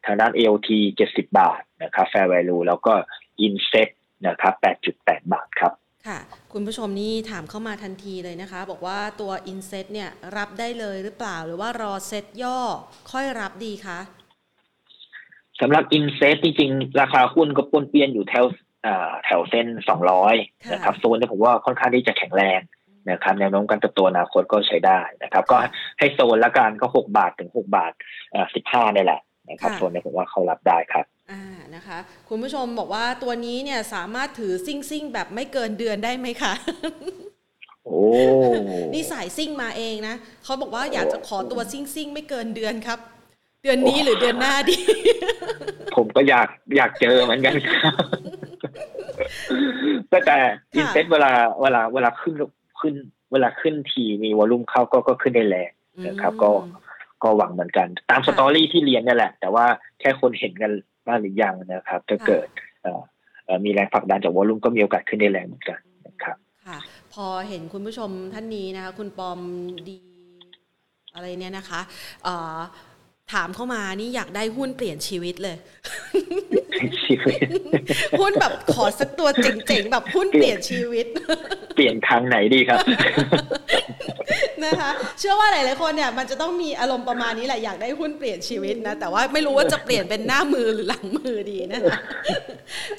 [0.05, 0.69] ทางด้าน AOT
[1.07, 2.93] 70 บาทนะครับ Fair Value แล้วก็
[3.45, 3.89] Inset
[4.27, 4.53] นะครับ
[4.93, 5.73] 8.8 บาทครับ
[6.09, 6.19] ค่ะ
[6.53, 12.59] คุณผู้ชมนี่ถามเข้ามาทันทีเลยนะคะ บอกว่าตัว Inset เนี่ยรับได้เลยหรือเปล่าหรือว่ารอเซ็ตย่อ
[13.11, 13.99] ค่อยรับดีคะ
[15.61, 18.45] สำหรับ Inset จริงๆ ราคาหุ้นก็ปนเปี้ยนอยู่แถว
[19.25, 19.67] แถวเส้น
[20.19, 22.59] 200 นะครับโซนนี้ผมว่าค่อนข้างที่จะแข็งแรง
[23.11, 25.57] นะครับแนวโน้มการเติบโตอนาคตก็ใช้ได้นะครับ ก็
[25.99, 27.91] ให้โซนละกันก็ 6 บาทถึง 6 บาท
[28.43, 31.43] 15นี่แหละ นะครับโซนนี้ผมว่าเขารับได้ครับอ่า
[31.75, 31.97] นะคะ
[32.29, 36.53] คุณผู้ชมบอกว่าตัวนี้เนี่ยสามารถถือซิ่งซิ่งแบบไม่เกินเดือนได้ไหมคะ
[37.85, 38.01] โอ้
[38.93, 42.99] นี่สายซิ่งมาเองนะเขาบอกว่าอยากจะขอตัวซิ่งซิ่งไม่เกินเดือนครับ
[43.63, 44.77] เดือนนี้หรือเดือนหน้าดี
[45.95, 47.93] ผมก็อยากอยากเจอเหมือนกันครับ
[50.09, 50.37] แต่
[50.75, 52.33] Inset เวลาเวลาเวลาขึ้น
[52.79, 52.93] ขึ้น
[53.31, 55.71] เวลาขึ้นทีมี volume เข้าก็ก็ขึ้นได้แรง
[56.07, 56.49] นะครับ ก็
[57.23, 59.65] ก็หวังเหมือนกัน ตาม story ที่เรียนนี่แหละ แต่ว่า
[59.99, 60.71] แค่คนเห็นกัน
[61.07, 62.47] บ้างหรือยังนะครับจะเกิด
[63.65, 66.77] มีแรงผลักดันจาก volume ก็มีโอกาสขึ้นได้แรงเหมือนกันนะครับค่ะ
[67.13, 69.39] พอเห็นคุณผู้ชมท่านนี้นะคะ คุณปอม
[69.87, 69.97] ดี
[71.15, 71.81] อะไรเนี่ยนะคะ
[73.33, 75.57] ถามเข้ามานี่อยากได้หุ้นเปลี่ยนชีวิตเลย
[78.19, 81.05] หุ้นแบบขอสักตัวเจ๋งๆแบบหุ้นเปลี่ยนชีวิต
[81.75, 82.79] เปลี่ยนทางไหนดีครับ
[84.67, 91.97] นะคะเชื่อว่าหลาย ๆ คนเนี่ยมันจะต้องมีอารมณ์ประมาณนี้แหละอยากได้หุ้นเปลี่ยนชีวิตนะ แต่ว่าไม่รู้ว่าจะเปลี่ยนเป็นหน้ามือหรือหลังมือดีนะคะ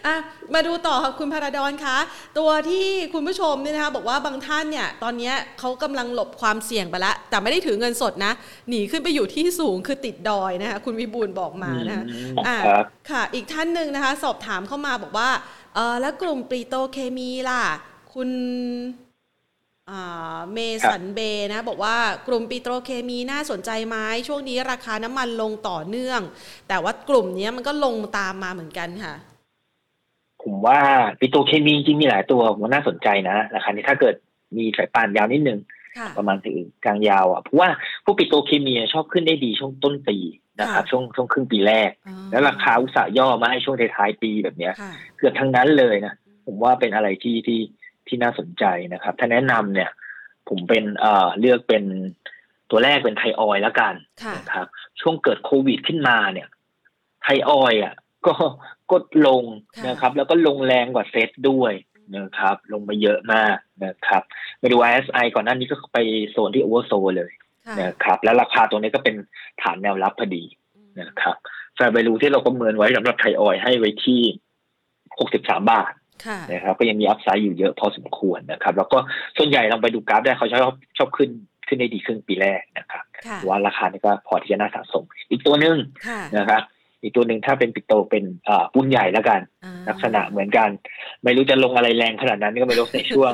[0.06, 0.16] อะ
[0.54, 1.96] มาดูต่อค่ะคุณพาราดอนคะ
[2.38, 8.32] ตัวที่คุณผู้ชมเนี่ยนะคะบอกว่าบางท่านเนี่ยตอนนี้เขากำลังหลบความเสี่ยงไปแล้วแต่ไม่ได้ถือเงินสดนะ
[8.68, 12.04] หนีขึ้นไปอยู่ที่สูงคือติดดอยนะคะคุณวิบูลบอกมานะคะ
[12.46, 12.56] อ่า
[13.10, 15.30] ค่ะ อีกท่านหนึ่งนะคะ สอบถามเข้ามาบอกว่า
[15.74, 17.62] เออแล้วกลุ่มปรีโตเคมีล่ะ
[18.14, 18.28] คุณ
[20.52, 20.58] เม
[20.90, 21.20] สันเบ
[21.52, 21.96] นะ บอกว่า
[22.28, 23.96] กลุ่มปิโตรเคมีน่าสนใจไหม
[24.28, 26.20] ช่วงนี้ราคาน้ำมันลงต่อเนื่อง
[26.68, 29.14] แต่ว่ากลุ่มนี้มันก็ลงตามมาเหมือนกันค่ะ
[30.42, 30.78] ผมว่า
[31.20, 34.14] ปิโตรเคมีจริงมีหลายตัวมันน่าสนใจนะราคานี้ถ้าเกิด
[34.56, 35.58] มีสายปานยาวนิดนึง
[36.16, 37.68] ประมาณถึงกลางยาวอะเพราะว่า
[38.04, 40.16] พวกปิโตรเคมีชอบขึ้นได้ดีช่วงต้นปี
[40.60, 41.90] นะครับช่วงช่วงครึ่งปีแรก
[42.30, 46.14] แล้วราคาอุตสาห์ย่อมาให้ช่วงท้ายๆปีแบบเนี้ยค่ะเกือบทั้งนั้นเลยนะ
[46.46, 47.60] ผมว่าเป็นอะไรที่ที่
[48.08, 49.90] ที่น่าสนใจนะครับ ถ้าแนะนำเนี่ย
[50.48, 51.84] ผมเป็นเอ่อเลือกเป็น
[52.70, 53.94] ตัวแรกเป็นไทยออยล์แล้วกัน
[54.24, 54.66] ค่ะนะครับ
[55.00, 56.48] ช่วงเกิดโควิดขึ้นมาเนี่ย
[57.22, 57.94] ไทยออยล์อะ
[58.26, 58.34] ก็
[58.90, 58.96] ก็
[59.26, 59.44] ลง
[59.76, 61.72] ค่ะนะครับ แล้วก็ลงแรงกว่าเซตด้วย
[62.16, 64.22] นะครับ ลงมาเยอะมากนะครับ
[64.58, 65.98] ไปดู RSI ก่อนหน้านี้ก็ไป
[66.30, 67.32] โซนที่ oversold เลย
[67.66, 69.16] ค่ะนะครับ แล้วราคาตัวนี้ก็เป็น
[69.62, 70.44] ฐานแนวรับพอดี
[71.00, 71.36] นะครับ
[71.74, 74.20] แฟร์ a ลูที่เราประเมินไว้สำหรับไทยออยล์ให้ไว้ที่
[74.80, 76.03] 63บาทค่ะ
[76.50, 78.98] นะครับก็ยังมี upside อยู่เยอะพอสมควรนะครับ แล้วก็
[79.36, 81.30] ส่วนใหญ่ลองไปดูกราฟได้เขาชอบชอบขึ้น
[81.68, 86.62] ขึ้นได้ดีครึ่งปีแรกนะครับค่ะว่าราคานี่ก็พอที่จะน่าสะสม อีกตัวหนึ่งค่ะนะครับ
[87.02, 90.68] อีกตัวหนึ่งถ้าเป็นปิโตเป็นอ่าปุ้นใหญ่แล้วกันอ่าลักษณะเหมือนกัน
[91.24, 93.32] ไม่รู้จะลงอะไรแรงขนาดนั้นก็ไม่รู้ในช่วง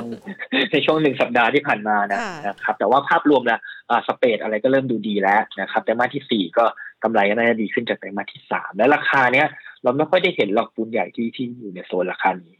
[0.72, 3.58] ในช่วงหนึ่งสัปดาห์ที่ผ่านมานะนะครับ แต่ว่าภาพรวมนะ
[3.90, 6.64] อ่าสเปดอะไรก็เริ่มดูดีแล้วนะครับแต่มาสที่สี่ก็
[7.02, 9.46] กำไรก็น่าจะดีขึ้นจากไตรมาสที่สามและราคาเนี้ย
[9.82, 12.59] เราไม่ค่อยได้เห็นหรอกปูนใหญ่ที่ที่อยู่ในโซนราคานี้ค่ะ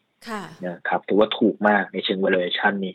[0.66, 2.94] นะครับถือว่าถูกมากในเชิง valuation นี่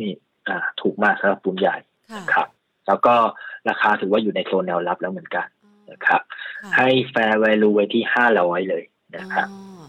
[0.00, 0.10] นี่
[0.48, 1.76] อ่าถูกมากสำหรับปูนใหญ่
[2.12, 2.48] ค่ะครับ
[2.86, 3.14] แล้วก็
[3.68, 5.46] ราคาถือว่าอยู่ในโซนแนวรับแล้วเหมือนกัน
[5.90, 6.20] นะครับ
[6.62, 8.84] ค่ะให้ fair value ไว้ที่ห้าร้อยเลย
[9.16, 9.82] นะครับอ๋อ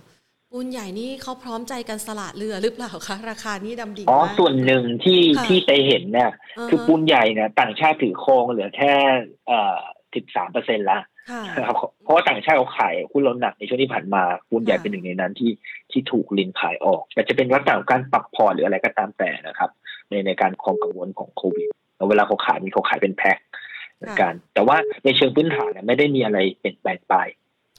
[0.52, 8.94] ปูนใหญ่นี่เขาพร้อมใจกันสละเรือหรือเปล่าคะ ราคานี่ดำดิ่งอ๋อมากส่วนหนึ่งที่ค่ะที่ไปเห็นเนี่ยาฮะคือปูนใหญ่เนี่ยต่างชาติถือครองเหลือแค่
[9.48, 9.80] เอ่อ
[10.16, 11.06] สิบสามเปอร์เซ็นต์ละค่ะ
[11.58, 15.52] นะครับเพราะว่าต่างชาติเขาขายหุ้นลดหนักในช่วงที่ผ่านมาปูนใหญ่ค่ะเป็นหนึ่งในนั้นที่
[15.92, 19.70] ที่ถูกลินขายออก แต่จะเป็นลักษณะของการปรับพอร์ตหรืออะไรก็ตามแต่นะครับ
[20.10, 23.38] ในในการความกังวลของโควิดแล้วเวลาเขาขายมีเขาขายเป็นแพ็ค
[23.98, 27.16] เหมือนกันแต่ว่าในเชิงพื้นฐานเนี่ยไม่ได้มีอะไรเปลี่ยนแปลงไป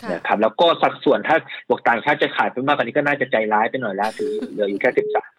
[0.03, 1.37] ค่ะนะครับแล้วก็สัดส่วนถ้า
[1.69, 5.31] บอกต่างชาติจะขายไปมากกว่านี้ก็น่าจะใจร้ายไปหน่อยแล้วถือเหลืออยู่แค่สิบสาม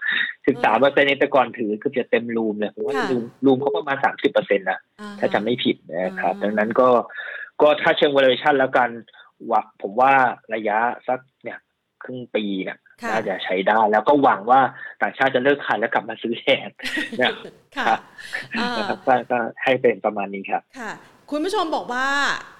[0.47, 6.87] สิบสามเปอร์เซ็นต์แต่ก่อนถือคือจะเต็มรูมเลยผมว่าค่ะรูมรูมเขาประมาณสามสิบเปอร์เซ็นต์นะอ่ฮถ้าจำไม่ผิดนะครับอ่าดังนั้นก็
[7.61, 8.89] ก็ถ้าเชิง valuation แล้วกัน
[9.51, 10.13] ว่าผมว่า
[10.53, 10.77] ระยะ
[11.07, 11.59] สักเนี่ย
[12.03, 14.61] ครึ่งปีเนี่ยค่ะน่าจะใช้ได้ แล้วก็หวังว่า
[15.01, 16.69] ต่างชาติจะเลิกขายแล้วกลับมาซื้อแทน
[17.21, 17.31] นะ
[17.77, 17.99] ค่ะครับ
[18.59, 20.91] อ่านะครับก็ก็ให้เป็นประมาณนี้ครับค่ะ
[21.31, 22.07] คุณผู้ชมบอกว่า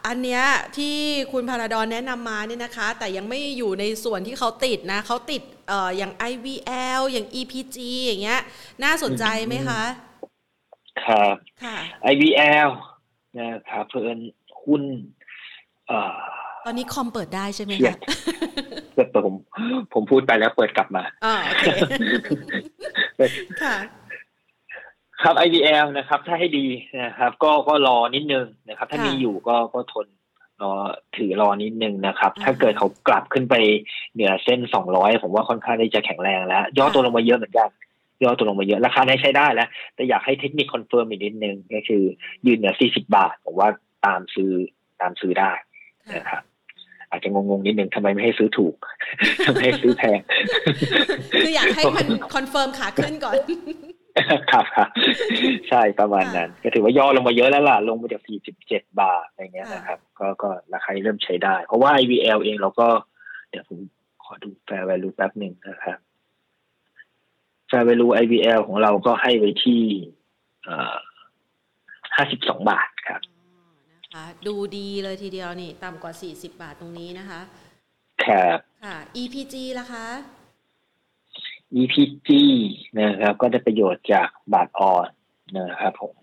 [0.08, 0.44] อันเนี้ย
[0.78, 0.96] ที่
[1.32, 8.42] คุณพาราดอนแนะนำมาเนี่ยนะคะ แต่ยังไม่อยู่ในส่วนที่เขาติดนะเขาติดเอ่ออย่าง IVL อย่าง EPG อย่างเงี้ย
[8.84, 9.82] น่าสนใจไหมคะ
[11.06, 11.78] ครับค่ะ
[12.12, 12.70] IVL
[13.40, 14.18] นะครับเพื่อน
[14.66, 14.82] หุ้น
[15.88, 16.18] เอ่อ
[16.66, 17.98] ตอนนี้คอมเปิดได้ใช่ไหมเครียคะด
[18.94, 19.36] เปิดผม
[19.94, 21.66] ผมพูดไปแล้วเปิดกลับมาอ่าโอเค
[23.64, 23.76] ค่ะ
[25.24, 26.66] ครับ IVL นะครับ ถ้าให้ดี
[27.04, 30.08] นะครับ ก็ก็รอนิดนึงนะครับ ถ้าค่ะมีอยู่ก็ก็ทน
[30.62, 30.72] รอ
[31.18, 33.56] ถือรอนิดนึงนะครับอ่าถ้าเกิดเขากลับขึ้นไป
[34.14, 34.60] เหนือเส้น
[34.92, 37.70] 200ผมว่าค่อนข้างที่จะแข็งแรงแล้ว ย่อตัวลงมาเยอะเหมือนกัน
[38.24, 42.04] ย่อตัวลงมาเยอะราคาได้ใช้ได้แล้ว แต่อยากให้เทคนิค confirm อีกนิดนึงก็คือ
[42.46, 43.70] ยืนเหนือ40บาทผมว่า
[44.06, 44.52] ตามซื้อ
[45.02, 45.52] ตามซื้อได้
[46.12, 46.44] ค่ะนะครับ
[47.10, 48.76] อาจจะงงๆนิดนึงทำไมไม่ให้ซื้อถูก
[49.46, 50.20] ทำไมให้ซื้อแพง
[51.44, 53.36] คืออยากให้มัน confirm ขาขึ้นก่อน
[54.52, 54.88] ครับครับ
[55.70, 58.22] ใช่ประมาณนั้น ก็ถือว่าย่อลงมาเยอะแล้วล่ะ ลงมาจาก
[58.62, 62.88] 47 บาทอะไรเงี้ยค่ะนะครับ ก็ก็ราคาเริ่มใช้ได้ เพราะว่า IVL เองเราก็
[63.50, 63.80] เดี๋ยวผม
[64.24, 65.98] ขอดู fair value แป๊บหนึ่งนะครับ
[67.70, 69.82] fair value IVL ของเราก็ให้ไว้ที่
[70.66, 70.96] เอ่อ
[72.58, 73.33] 52 บาทครับอ๋อ
[74.14, 77.42] นะคะดูดีเลยทีเดียวนี่ต่ำกว่า 40 บาทตรงนี้นะคะ
[78.26, 80.08] ครับค่ะ EPG ล่ะคะ
[81.80, 82.30] EPG
[83.00, 85.08] นะครับ ก็ได้ประโยชน์จากบาทออน
[85.58, 86.16] นะครับผม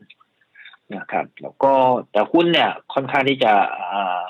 [0.94, 1.72] นะครับ แล้วก็
[2.10, 3.52] แต่หุ้นเนี่ยค่อนข้างที่จะ
[3.92, 4.24] อ่า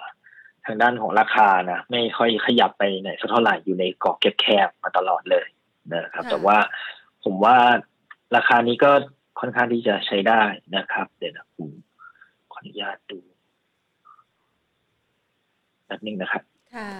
[0.67, 5.47] ทางด้านของราคานะ ไม่ค่อยขยับไปไหนสักเท่าไหร่อยู่ในกรอบแคบๆมาตลอดเลย
[5.95, 6.59] นะครับค่ะแต่ว่า
[7.25, 7.57] ผมว่า
[8.37, 8.91] ราคานี้ก็
[9.41, 10.43] ค่อนข้างที่จะใช้ได้
[10.77, 11.71] นะครับ เดี๋ยวนะผม
[12.53, 13.19] ขออนุญาตดู
[15.91, 16.43] แป๊บนึงนะครับ
[16.75, 16.91] ค่ะ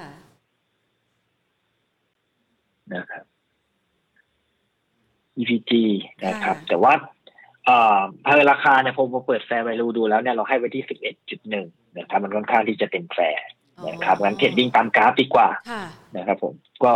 [2.95, 3.25] นะครับ
[5.39, 5.73] EPG
[6.27, 6.93] นะครับค่ะแต่ว่า
[7.65, 10.85] เอ่อภายราคาเนี่ยผมพอเปิดแฟร์ v ว l ดูแล้วเนี่ยเราให้ไว้ที่
[11.41, 13.47] 11.1นะครับมันค่อนข้างที่จะเป็นแฟร์
[13.89, 15.85] นะครับงั้น trading ตามกราฟดีกว่าค่ะ
[16.17, 16.95] นะครับ ผมก็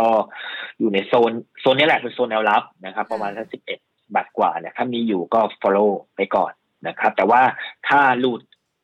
[0.79, 3.47] อยู่ในโซนโซนนี้แหละเป็นโซนแนวรับนะครับ ประมาณสัก
[3.81, 6.51] 11บาทกว่าเนี่ยถ้ามีอยู่ก็ follow ไปก่อน
[6.87, 7.41] นะครับ แต่ว่า
[7.87, 8.41] ถ้าหลุด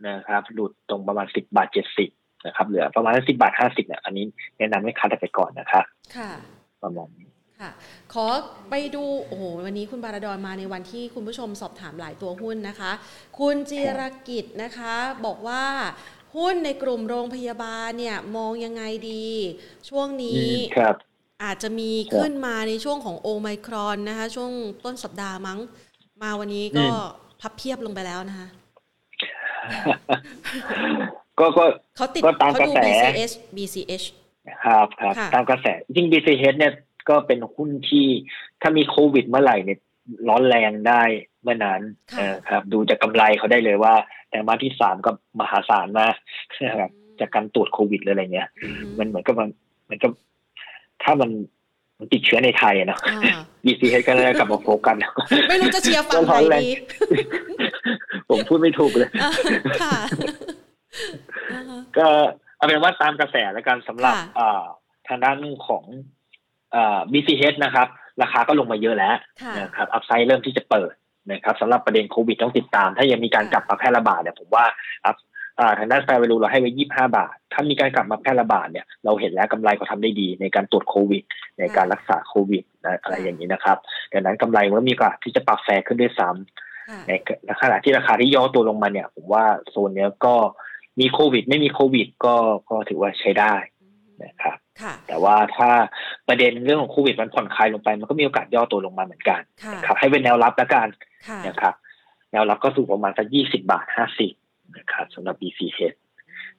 [0.10, 1.68] นะครับ หลุดตรงประมาณ10บาท
[2.00, 4.26] 70 นะครับเหลือประมาณ10บาท50เนี่ยอันนี้
[4.58, 5.86] แนะนำให้คัดไปก่อนนะครับ
[6.16, 6.32] ค่ะ
[6.84, 7.28] ประมาณนี้
[7.60, 7.70] ค่ะ
[8.14, 8.26] ขอ
[8.70, 12.92] ไปดูโอ้โหวันนี้คุณบาราดอนมาในวันที่คุณผู้ชมสอบถามหลายตัวหุ้นนะคะ
[13.40, 15.66] คุณจิรกิจนะคะบอกว่า
[16.38, 19.28] หุ้นในกลุ่มโรงพยาบาลเนี่ยมองยังไงดี
[19.90, 20.96] ช่วงนี้ครับ
[21.44, 24.52] อาจจะมีครับขึ้นมาในช่วงของโอไมครอนนะคะ ช่วง
[24.86, 25.60] ต้นสัปดาห์มั้ง
[26.22, 28.48] มาวันนี้ก็อืมพับเพียบลงไปแล้วนะคะ
[31.40, 31.66] ก็ก็
[31.98, 34.06] เขาติดก็ตามกระแส BCH BCH
[34.66, 36.74] ครับครับตามกระแสจริง BCH เนี่ย
[37.10, 38.06] ก็เป็นหุ้นที่
[38.62, 39.80] ถ้ามีโควิดเมื่อไหร่เนี่ย
[40.30, 41.04] ร้อนแรงได้
[41.44, 41.82] เมื่อนั้น
[42.50, 43.94] ครับ ดูจากกำไรเขาได้เลยว่า
[44.30, 46.16] แต่มาที่สามก็มหาศาลมาก
[46.66, 48.50] นะครับจากการตรวจโควิดหรืออะไรเงี้ย
[49.00, 49.50] มันเหมือนกับมัน
[49.90, 50.08] มันก็
[51.04, 51.30] ถ้ามัน
[51.98, 53.00] มันติดเชื้อในไทยเนาะ
[53.66, 54.96] บีซีเฮก็เลยกลับมาโฟกัส
[55.50, 56.72] ไม่รู้จะเชียร์ฝั่งไหนดี
[58.30, 59.10] ผมพูดไม่ถูกเลย
[61.98, 62.08] ก็
[62.58, 64.16] เอาเป็นว่าตามกระแสแล้วกันสำหรับ
[65.08, 65.38] ทางด้าน
[65.68, 65.84] ของ
[67.12, 67.88] BCH นะครับ
[68.22, 69.16] ราคาก็ลงมาเยอะแล้ว
[69.62, 70.94] นะครับ upside เริ่มที่จะเปิด
[71.32, 74.66] นะครับสำหรับประเด็นโควิดต้องติดตาม ถ้ายังมีการกลับมาแพร่ระบาดเนี่ยผมว่า
[75.80, 81.24] ทางด้าน fair value เราให้ไว้ยี่สิบห้าบาท ถ้ามีการกลับมาแพร่ระบาดเนี่ยเราเห็นแล้วกำไรเขาทำได้ดีในการตรวจโควิด
[81.60, 82.64] ในการรักษาโควิด
[83.04, 83.78] อะไรอย่างนี้นะครับ
[84.12, 87.12] ดังนั้นกำไรมันมีโอกาสที่จะปรับแฟร์ขึ้นด้วยซ้ำใน
[87.62, 90.36] ขณะที่ราคาที่ย่อตัวลงมาเนี่ย ผมว่าโซนเนี้ยก็
[91.00, 92.36] มีโควิด ไม่มีโควิด ก็
[92.70, 93.56] ก็ถือว่าใช้ได้
[94.26, 94.58] นะครับ
[95.08, 95.70] แต่ว่าถ้า
[96.28, 99.42] ประเด็นเรื่องของโควิดมันผ่อนคลายลงไป มันก็มีโอกาสย่อตัวลงมาเหมือนกัน
[99.86, 100.88] ครับ ให้เป็นแนวรับแล้วกัน
[101.48, 101.74] นะครับ
[102.32, 104.32] แนวรับก็สูงประมาณสักยี่สิบาทห้าสิบ
[104.78, 105.80] นะครับสำหรับ BCH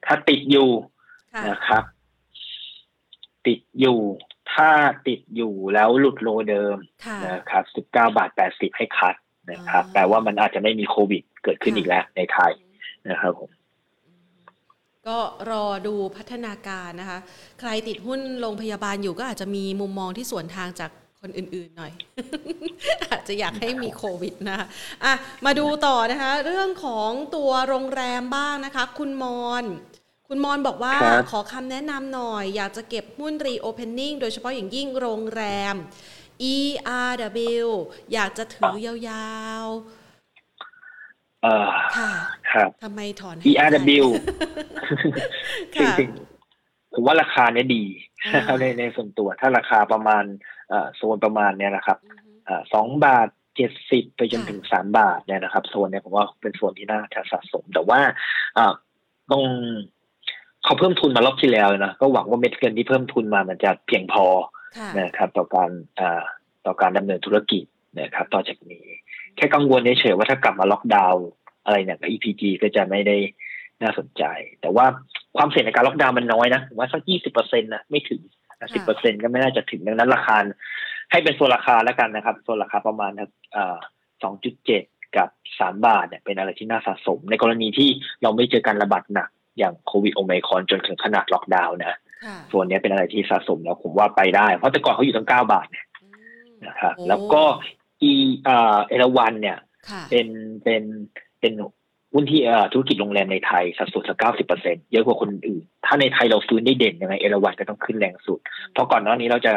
[0.05, 0.69] ถ้าติดอยู่
[1.49, 1.83] นะครับ
[3.47, 3.99] ติดอยู่
[4.53, 4.69] ถ้า
[5.07, 6.77] ติดอยู่แล้วหลุดโลเดิม
[7.27, 9.15] นะครับสิบเก้าบาทแปดสิบให้คัด
[9.51, 12.51] นะครับแปลว่ามันอาจจะไม่มีโควิดเกิดขึ้นอีกแล้วในไทย
[13.09, 13.49] นะครับผม
[15.07, 15.17] ก็
[15.51, 17.19] รอดูพัฒนาการนะคะ
[17.59, 21.91] ใครติดหุ้นโรงพยาบาลอยู่ก็อาจจะมีมุมมองที่สวนทางจากคนอื่นๆหน่อย
[23.11, 24.67] อาจจะอยากให้มีโควิดนะคะ
[25.03, 25.13] อะ
[25.45, 29.63] มาดูต่อนะคะ เรื่องของตัวโรงแรมบ้างนะคะ คุณมอน
[30.27, 30.95] คุณมอนบอกว่า
[31.31, 35.43] ขอคำแนะนำหน่อย อยากจะเก็บหุ้นรีโอเพนนิ่งโดยเฉพาะอย่างยิ่งโรงแร
[35.73, 35.75] ม
[36.53, 37.67] ERW
[38.13, 39.33] อยากจะถือยา
[39.65, 40.02] วๆ
[41.43, 42.11] เออค่ะ
[42.51, 44.05] ครับทำไมถอน ERW
[45.73, 47.83] จริงๆผมว่าราคาเนี้ยดี
[48.59, 50.23] ในในส่วนตัว ถ้าราคาประมาณ
[50.95, 51.97] โซนประมาณเนี้ยนะครับ
[52.73, 57.99] สองบาทเจ็ดสิบไปจนถึงสามบาทเนี่ยนะครับโซนเนี้ยผมว่าเป็นโซนที่น่าจะสะสม แต่ว่า
[59.31, 59.43] ต้อง
[60.63, 64.25] เขาเพิ่มทุนมารอบที่แล้วนะก็หวังว่าเม็ดเงินที่เพิ่มทุนมามันจะเพียงพอ
[64.99, 65.69] นะครับ ต่อการ
[66.65, 67.63] ต่อการดำเนินธุรกิจ
[67.99, 68.85] นะครับ ต่อจากนี้
[69.37, 71.25] แค่กังวลเฉยๆว่าถ้ากลับมาล็อกดาวน์
[71.65, 73.17] อะไรเนี่ยกับ EPG ก็จะไม่ได้
[73.81, 74.23] น่าสนใจ
[74.61, 74.85] แต่ว่า
[75.37, 78.21] ความเสี่ยงในการล็อกดาวน์มันน้อยนะผมว่าสักยี่สิบเปอร์เซ็นต์นะไม่ถึง
[78.73, 80.37] สิบเปอร์เซ็นก็ไม่น่าจะถึงดังนั้นราคา
[81.11, 83.11] ให้เป็นโซนราคาแล้วกันนะครับ โซนราคาประมาณ
[84.23, 84.83] สองจุดเจ็ด
[85.17, 85.29] กับ
[85.59, 87.89] สามบาทเนี่ยเป็นอะไรที่น่าสะสม ในกรณีที่
[88.21, 91.97] เราไม่เจอการระบาดหนักอย่างโควิดโอไมคอนจนถึงขนาดล็อกดาวน์นะ
[92.51, 95.85] ส่วนนี้เป็นอะไรที่สะสมแล้วผมว่าไปได้ เพราะแต่ก่อนเขาอยู่ตั้งเก้าบาทเนี่ย
[96.67, 97.43] นะครับแล้วก็
[98.03, 99.57] อีเอราวัณเนี่ย
[100.09, 100.27] เป็น
[100.63, 100.83] เป็น
[101.39, 101.53] เป็น
[102.13, 102.41] หุ้นที่
[102.73, 108.39] ธุรกิจโรงแรมในไทยสัดส่วนสักเก้าสิบเปอร์เซ็นต์เยอะกว่าคนอื่น ถ้าในไทยเราฟื้นได้เด่นยังไงเอราวัณก็ต้องขึ้นแรงสุด
[108.71, 109.53] เพราะก่อนหน้านี้เราจะ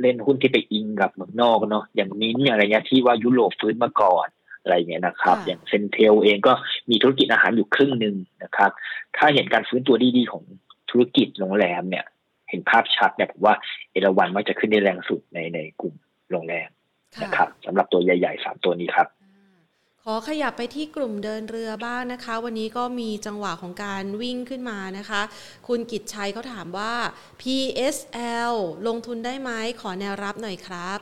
[0.00, 4.26] เล่นหุ้นที่ไปอิงกับเมืองนอกเนาะอย่างนิ้นอะไรเงี้ยที่ว่ายุโรปฟื้นมาก่อน
[4.62, 6.52] อะไรเงี้ยนะครับ อย่าง CENTEL เองก็
[6.90, 8.14] มีธุรกิจอาหารอยู่ครึ่งหนึ่ง
[8.44, 8.70] นะครับ
[9.16, 10.42] ถ้าเห็นการฟื้นตัวดีๆของ
[10.90, 12.04] ธุรกิจโรงแรมเนี่ย
[12.50, 13.54] เห็นภาพชัดเนี่ยผมว่า
[13.92, 15.94] เอราวันมักจะขึ้นได้แรงสุดในในกลุ่ม
[16.30, 16.68] โรงแรม
[17.22, 19.08] นะครับสำหรับตัวใหญ่ๆสามตัวนี้ครับ
[20.04, 25.22] ขอขยับไปที่กลุ่มเดินเรือบ้างนะคะ วันนี้ก็มีจังหวะของการวิ่งขึ้นมานะคะ
[25.68, 26.92] คุณกิตชัยเขาถามว่า
[27.42, 28.52] PSL
[28.86, 29.50] ลงทุนได้ไหม
[29.80, 30.98] ขอแนวรับหน่อยครับ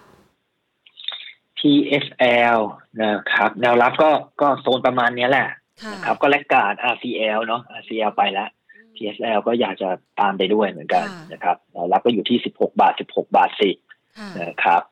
[1.58, 2.58] PSL
[3.02, 5.48] นะครับ แนวรับก็ก็โซนประมาณนี้แหละ
[5.92, 8.48] นะครับก็แลกการ RCL เนาะ RCL ไปแล้ว
[8.94, 9.88] PSL ก็อยากจะ
[10.20, 13.70] ตามไปด้วยเหมือนกันนะครับแนวรับก็อยู่ที่ 16 บาท 16 บาทสิ
[14.42, 14.82] นะครับ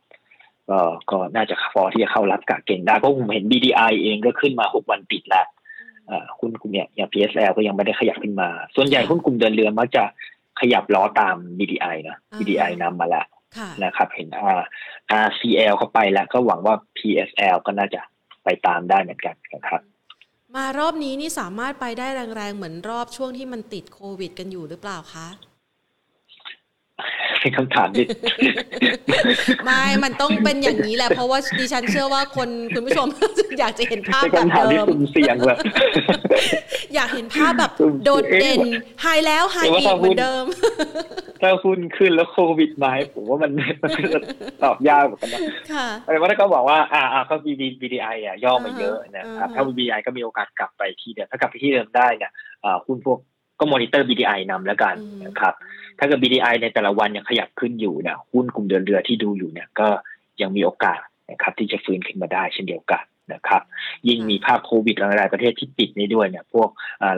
[0.70, 0.78] ก็
[1.10, 5.46] ก็น่าจะพอที่จะเข้ารับกะเก่งได้เพราะผมเห็น BDI เองก็ขึ้นมาหกวันติดแล้ว
[6.38, 10.04] หุ้นกลุ่มเนี้ยอย่าง PSL ก็ยังไม่ได้ขยับขึ้นมา ส่วนใหญ่หุ้นกลุ่มเดินเรือมักจะ
[10.60, 13.26] ขยับล้อตาม BDI นะ BDI นำมาแล้ว
[13.84, 14.28] นะครับ เห็น
[15.26, 18.00] RCL เข้าไปแล้วก็หวังว่า PSL ก็น่าจะ
[18.44, 19.82] ไปตามได้เหมือนกันนะครับ
[20.56, 22.06] มารอบนี้นี่สามารถไปได้
[22.36, 25.26] แรงๆ เหมือนรอบช่วงที่มันติดโควิด กันอยู่หรือเปล่าคะ
[27.40, 28.04] เป็นคำถามดิ
[29.64, 33.06] ไม่ มันต้องเป็นอย่างนี้แหละ เพราะว่าดิฉันเชื่อว่าคนคุณผู้ชม
[33.60, 35.58] อยากจะเห็นภาพแบบเดิมเสียงแบบ
[36.94, 37.72] อยากเห็นภาพแบบ
[38.04, 38.60] โดดเด่น
[39.04, 40.44] หายแล้วหายอีกเหมือนเดิม
[41.40, 43.52] ถ้าหุ้นขึ้นแล้วโควิดมาผมว่ามัน
[44.62, 45.40] ตอบยากเหมือนกันนะ
[46.04, 52.32] แต่ว่าถ้าเขาบอกว่าอ่า อ่าเขาบีบีบีดีไอะย่อมาเยอะนะครับถ้าบีดีไอก็มีโอกาสกลับไปที่เดิมถ้ากลับไปที่เดิมได้เนี่ย
[52.86, 53.18] หุ้นพวก
[53.60, 54.94] ก็มอนิเตอร์ BDI นำแล้วกัน
[55.26, 55.54] นะครับ
[55.98, 59.88] ถ้าเกิด BDI ในแต่ละวันยังขยับขึ้นอยู่เนี่ยหุ้นกลุ่มเดินเรือที่ดูอยู่เนี่ยก็
[60.40, 63.62] ยังมีโอกาสนะครับที่จะฟื้นขึ้นมาได้เช่นเดียวกันนะครับ
[64.08, 66.68] ยิ่งมีภาพโควิดหลายประเทศที่ปิดนี้ด้วยเนี่ยพวก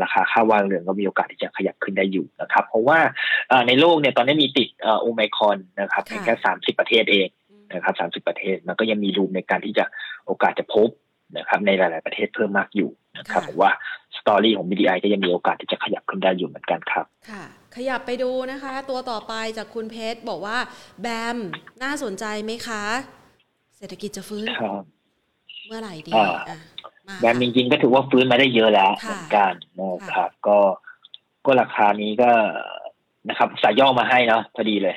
[0.03, 2.99] ราคาค่าวางเหลืองก็มีโอกาสที่จะขยับขึ้นได้อยู่นะครับ เพราะว่า
[3.68, 4.68] ในโลกเนี่ยตอนนี้มีติด
[5.01, 7.29] โอไมคอนนะครับแค่สามสิบประเทศเอง
[7.74, 9.85] นะครับสามสิบประเทศมันก็ยังมีรูมในการที่จะ
[10.27, 10.89] โอกาสจะพบ
[11.39, 13.70] นะครับในหลาย ๆ ประเทศเพิ่มมากอยู่นะครับผมว่า
[14.18, 17.45] สตอรี่ของ BDI ก็ยังมีโอกาสที่จะขยับขึ้นได้อยู่เหมือนกันครับค่ะ
[17.77, 20.59] ขยับไปดูนะคะ ตัวต่อไปจากคุณเพชรบอกว่า
[21.01, 21.37] แบม
[21.83, 22.85] น่าสนใจไหมคะ
[23.77, 24.47] เศรษฐกิจจะฟื้น
[25.66, 26.12] เมื่อไหร่ดี
[27.20, 30.59] แบมจริงๆก็ถือว่าฟื้นมาได้เยอะแล้วเหมือนกันนะครับ ก็
[31.47, 32.31] ก็ราคานี้ก็
[33.29, 34.97] นะครับสายย่อมาให้เนาะพอดีเลย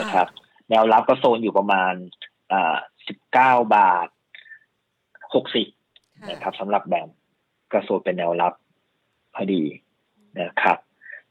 [0.00, 0.26] นะครับ
[0.70, 1.92] แนวรับก็โซนอยู่ประมาณ
[2.52, 2.76] อ่า
[3.08, 4.08] สิบเก้าบาท
[5.34, 5.66] หกสิบ
[6.30, 7.08] นะครับสำหรับแบม
[7.72, 8.52] ก็โซนเป็นแนวรับ
[9.34, 9.62] พอดี
[10.40, 10.78] นะครับ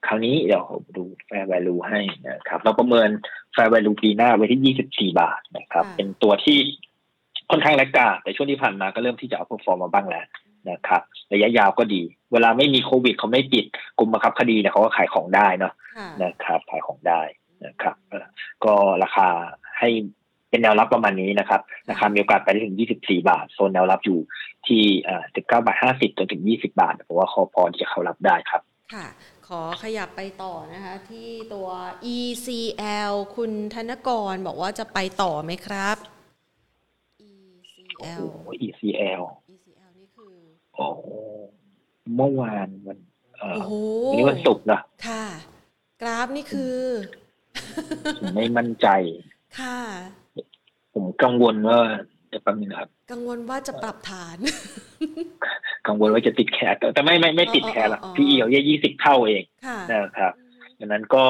[0.07, 1.99] คราวนี้เดี๋ยวผมดูแฟร์แวลูให้
[2.29, 3.09] นะครับเราประเมิน
[3.53, 6.57] fair value ปีหน้าไว้ที่ยี่สิบสี่บาทนะครับ เป็นตัวที่
[7.51, 10.25] ค่อนข้างแรงกาแต่ช่วงที่ผ่านมาก็เริ่มที่จะ outperform มาบ้างแล้ว
[10.71, 11.01] นะครับ
[11.33, 12.01] ระยะยาวก็ดี
[12.31, 13.65] เวลาไม่มีโควิดเขาไม่ปิด
[13.97, 15.73] กลุ่มบังคับคดีเนี่ยเขาก็ขายของได้เนาะ
[16.23, 17.21] นะครับขายของได้
[17.65, 17.95] นะครับ
[18.65, 19.27] ก็ราคา
[19.79, 19.89] ให้
[20.49, 24.19] เป็นแนวรับประมาณนี้นะครับราคามีโอกาสไปได้ถึง 24 บาท โซนแนวรับอยู่
[24.67, 24.83] ที่
[25.21, 28.61] 19 บาท 50 จนถึง 20 บาทเพราะว่าก็พอที่จะเข้ารับได้ครับ
[28.93, 29.05] ค่ะ
[29.47, 31.67] ขอขยับไปต่อนะคะ ที่ตัว
[32.15, 35.97] ECL คุณธนกรบอกว่าจะไปต่อไหมครับ
[37.29, 38.25] ECL
[38.65, 39.21] ECL
[39.53, 40.35] ECL นี่คือ
[40.75, 40.85] โอ้
[42.15, 42.97] เมื่อวานวัน
[43.37, 43.59] เอ่อ
[44.09, 45.25] วันนี้วันศุกร์นะค่ะ
[46.01, 46.77] กราฟนี่คือ
[48.35, 48.87] ไม่มั่นใจ
[49.59, 49.79] ค่ะ
[50.93, 51.79] ผมกังวลว่า
[52.33, 54.37] จะปังนะครับ กังวลว่าจะปรับฐาน
[55.87, 59.43] กังวลว่าจะติด cash แต่ไม่ไม่ไม่ติด cash หรอก P/E ยี่สิบเท่าเอง
[59.91, 60.33] นะครับ
[60.79, 61.25] ดังนั้นก็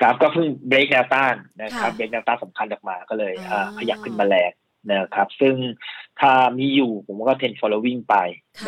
[0.00, 3.32] กราฟก็เพิ่งเบรกแนวต้านนะครับเบรกแนวต้านสำคัญออกมาก็เลย
[3.78, 4.52] ขยับขึ้นมาแรง
[4.92, 5.54] นะครับ ซึ่ง
[6.20, 8.16] ถ้ามีอยู่ผมก็ trend following ไป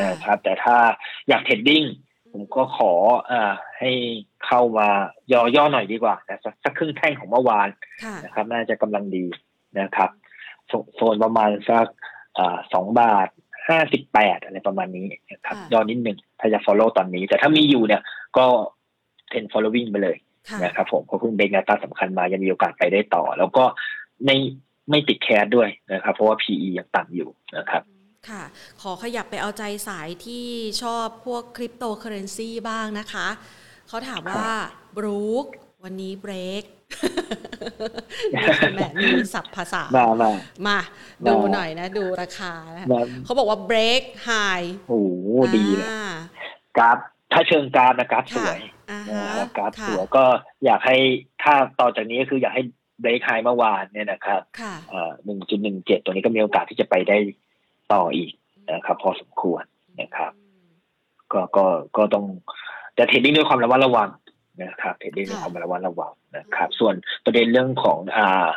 [0.03, 0.77] นะครับ แต่ถ้า
[1.29, 1.85] อยาก trading
[2.33, 2.93] ผมก็ขอ
[3.31, 3.91] อ่าให้
[4.47, 4.89] เข้ามา
[5.33, 7.69] ย่อย่อหน่อยดีกว่านะสักครึ่งแท่งของเมื่อวาน
[8.25, 9.25] นะครับ น่าจะกำลังดี
[9.81, 10.11] นะครับ
[10.97, 11.87] โซนประมาณสัก
[12.73, 13.29] สองบาท
[13.69, 18.03] ห้าสิบแปดอะไรประมาณนี้นะครับย่อนิดหนึ่งถ้าจะ follow ตอนนี้ แต่ถ้ามีอยู่เนี่ย
[18.37, 18.47] ก็
[19.29, 20.17] เทน following ไปเลย
[20.65, 23.65] นะครับผมเพราะเพิ่งเบรกแนวต้านสำคัญมายังมีโอกาสไปได้ต่อ แล้วก็
[24.25, 24.37] ไม่
[24.91, 27.83] ไม่ติดแคสด้วยนะครับ เพราะว่า PE ยังต่ำอยู่นะครับ
[28.29, 28.43] ค่ะ
[28.83, 30.47] ขอขยับไปเอาใจสายที่
[30.83, 33.27] ชอบพวกคริปโตเคอเรนซีบ้างนะคะ
[33.89, 34.51] เขาถามว่า
[34.97, 35.47] บรูค
[35.85, 36.65] วันนี้เบรก
[38.33, 40.31] นี่คือแม่มีศัพท์ภาษา มามา
[40.67, 40.79] มา
[41.27, 42.53] ดูหน่อยนะ ดูราคา
[43.25, 44.31] เขาบอกว่าเบรกไฮ
[44.89, 45.01] โอ้
[45.57, 45.89] ดีเลย
[46.77, 46.99] กราฟ
[47.33, 48.59] ถ้าเชิงกราฟนะกราฟสวย
[49.57, 50.25] กราฟสวยก็
[50.65, 50.97] อยากให้
[51.43, 52.63] ถ้าต่อจากนี้ก็คืออยากให้
[53.01, 54.41] เบรกไฮเมื่อวานเนี่ยนะครับ
[55.25, 57.19] หนึ่งจุดหนึ่งเจ็ดตัวนี้ก็มีโอกาสที่จะไปได้
[57.93, 58.33] ต่ออีก
[58.73, 59.63] นะครับ พอสมควร
[60.01, 60.33] นะครับ
[61.33, 61.67] ก็ก็
[61.97, 62.25] ก็ต้อง
[62.95, 64.09] แต่ trading ด้วยความระมัดระวัง
[64.63, 66.95] นะครับ trading ด้วยความระมัดระวังนะครับ ส่วน
[67.25, 68.49] ประเด็นเรื่องของอ่า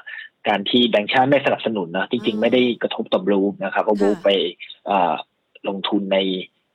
[0.48, 4.30] การที่แบงค์ชาติไม่สนับสนุนนะจริงๆไม่ได้กระทบต่อบรู๊คนะครับเพราะบรู๊คไป
[4.90, 5.14] อ่า
[5.68, 6.18] ลงทุนใน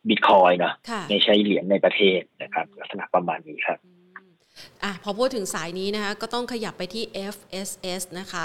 [0.09, 0.73] บิตคอยน์นะ
[1.09, 3.79] ไม่ใช้เหรียญในประเทศนะครับ ลักษณะประมาณนี้ครับ
[4.85, 7.05] อะพอพูดถึงสายนี้นะคะก็ต้องขยับไปที่
[7.35, 8.45] FSS นะคะ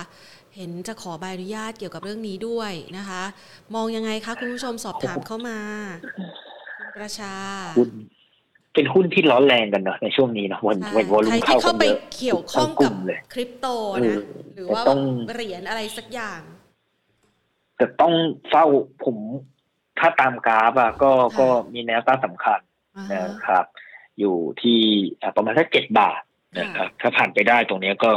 [0.56, 3.24] เห็นจะขอใบอนุญาตเกี่ยวกับเรื่องนี้ด้วยนะคะ
[3.76, 5.60] มองยังไงคะ คุณผู้ชมสอบถามเข้ามา
[6.78, 7.34] คุณประชา
[7.78, 7.90] คุณ
[8.78, 11.86] เป็นหุ้นที่ร้อนแรงกันเนาะในช่วงนี้นะวันวันวอลุ่มเข้าเข้าไป
[12.18, 12.92] เกี่ยวข้องกับ
[13.34, 13.68] คริปโต
[14.06, 14.22] นะ
[14.56, 14.82] หรือว่า
[15.34, 16.42] เหรียญอะไรสักอย่าง
[17.78, 18.14] แต่ต้อง
[18.50, 18.66] เฝ้า
[19.04, 19.18] ผม
[20.00, 22.60] ถ้าตามกราฟอะก็ก็มีแนวต้านสำคัญ
[23.14, 23.66] นะครับ
[24.20, 24.80] อยู่ที่
[25.36, 26.22] ประมาณแค่เจ็ดบาท
[26.60, 28.12] นะครับถ้าผ่านไปได้ตรงนี้ก็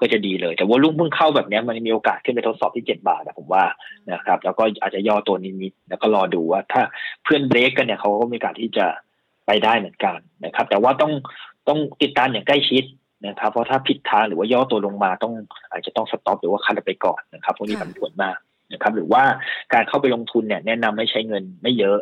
[0.00, 3.64] ก็จะดีเลย แต่ว่าลุ่มเพิ่งเข้าแบบนี้มันมีโอกาสขึ้นไปทดสอบที่เจ็ดบาทนะผมว่า
[4.12, 6.82] นะครับ แล้วก็อาจจะย่อตัวนิดๆแล้วก็รอดูว่า ถ้า
[7.24, 8.86] เพื่อนเบรกกันเนี่ยเขาก็มีโอกาสที่จะ
[9.46, 11.12] ไปได้เหมือนกันนะครับ แต่ว่าต้อง
[11.68, 12.84] ต้องติดตามอย่างใกล้ชิด
[13.28, 15.34] นะครับ เพราะถ้าผิดทางหรือว่าย่อตัวลงมาต้อง
[15.70, 18.36] อาจจะต้องสต็อปหรือว่าคัดไปก่อนนะครับพวกนี้ผันผวนมาก
[18.72, 19.22] นะครับ หรือว่า
[19.74, 21.98] การเข้าไปลงทุนเนี่ยแนะนำให้ใช้เงินไม่เยอะ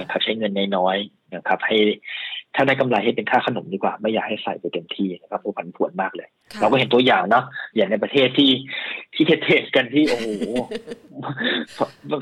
[0.00, 1.76] นะครับใช้เงินน้อยๆนะครับ ให้
[2.54, 6.28] ถ้าได้กำไรให้เป็นค่าขนมดีกว่า ไม่อยากให้ใส่ไปเต็มที่นะครับผันผวนมากเลย
[6.60, 7.44] เราก็เห็นตัวอย่างเนาะ
[7.76, 8.50] อย่างในประเทศที่
[9.14, 10.26] ที่เทสกันที่โอ้โห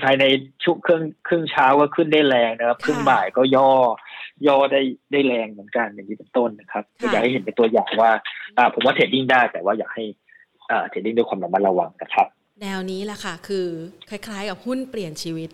[0.05, 0.25] ภายใน
[0.65, 3.71] ชุกครึ่งครึ่งเช้าก็ขึ้นได้แรงนะครับครึ่งบ่ายก็ย่อ
[4.47, 4.81] ย่อได้
[5.13, 8.11] ได้แรงเหมือนกันอย่างนี้เป็นต้นนะครับอยากให้เห็นเป็นตัวอย่างว่า
[8.59, 10.05] อ่าผมว่า trading ได้แต่ว่าอยากให้
[10.71, 12.27] อ่า trading ด้วยความระมัดระวังนะครับ
[12.63, 13.67] แนวนี้แหละค่ะ คือ
[14.11, 15.51] คล้ายๆ กับหุ้นเปลี่ยนชีวิต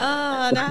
[0.00, 0.06] เอ
[0.38, 0.68] อนะ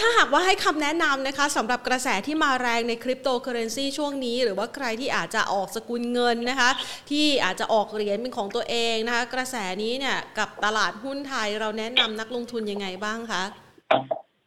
[0.00, 6.70] ถ้าหากว่าให้คำแนะนำนะคะสำหรับกระแสที่มาแรงในคริปโตเคอเรนซีช่วงนี้ หรือว่าใครที่อาจจะออกสกุลเงินนะคะ
[7.10, 13.42] ที่อาจจะออกเหรียญเป็นของตัวเองนะคะ กระแสนี้เนี่ยกับตลาดหุ้นไทยเราแนะนำนักลงทุนยังไงบ้างคะ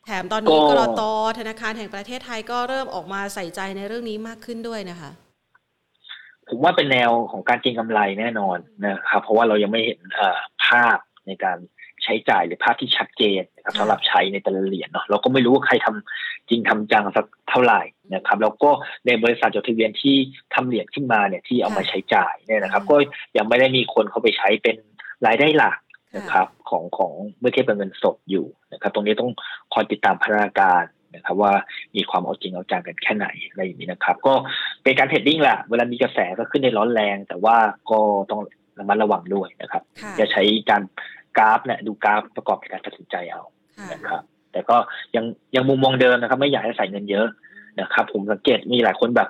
[0.06, 1.02] แถมตอนนี้กรต
[1.40, 5.12] ธนาคารแห่งประเทศไทยก็เริ่มออกมาใส่ใจในเรื่องนี้มากขึ้นด้วยนะคะ
[6.50, 10.00] ผมว่าเป็นแนวของการเก็งกำไรแน่นอนนะครับ เพราะว่าเรายังไม่เห็น
[10.66, 11.58] ภาพในการ
[12.04, 17.82] ใช้จ่ายหรือภาพที่ชัดเจนนะครับสำหรับใช้ในแต่ละเหรียญเนาะเราก็ไม่รู้ว่าใครทำจริงทำจังสักเท่าไหร่
[18.16, 18.70] นะครับ แล้วก็
[19.06, 20.16] ในบริษัทจดทะเบียนที่
[20.54, 22.96] ทำเหรียญขึ้นมาเนี่ยที่เอามาใช้จ่ายเนี่ยนะครับ ก็
[23.38, 24.76] ยังไม่ได้มีคนเขาไปใช้เป็น
[25.28, 25.78] รายได้หลัก
[26.16, 29.32] นะครับของของเมื่อเทียบกับเงินสดอยู่นะครับ ตรงนี้ต้อง
[29.74, 30.84] คอยติดตามพัฒนาการ
[31.16, 31.54] นะครับว่า
[31.96, 34.34] มีความเอาจริงเอาจังกันแค่ไหนอะไรอย่างนี้นะครับ ก็
[34.84, 37.56] เป็นการเทรดดิ้งแหละเวลามีกระแสก็ขึ้นในร้อนแรง แต่ว่า
[37.92, 38.00] ก็
[38.30, 38.42] ต้อง
[38.80, 39.84] ระมัดระวังด้วยนะครับ
[40.20, 40.82] จะใช้การ
[41.38, 43.44] กราฟเนี่ยดูกราฟประกอบในการตัดสินใจเอา
[43.94, 44.78] นะครับ แต่ก็
[45.16, 47.28] ยังยังมุมมองเดิมนะครับ ไม่อยากให้ใส่เงินเยอะ
[47.82, 49.30] นะครับ ผมสังเกตมีหลายคนแบบ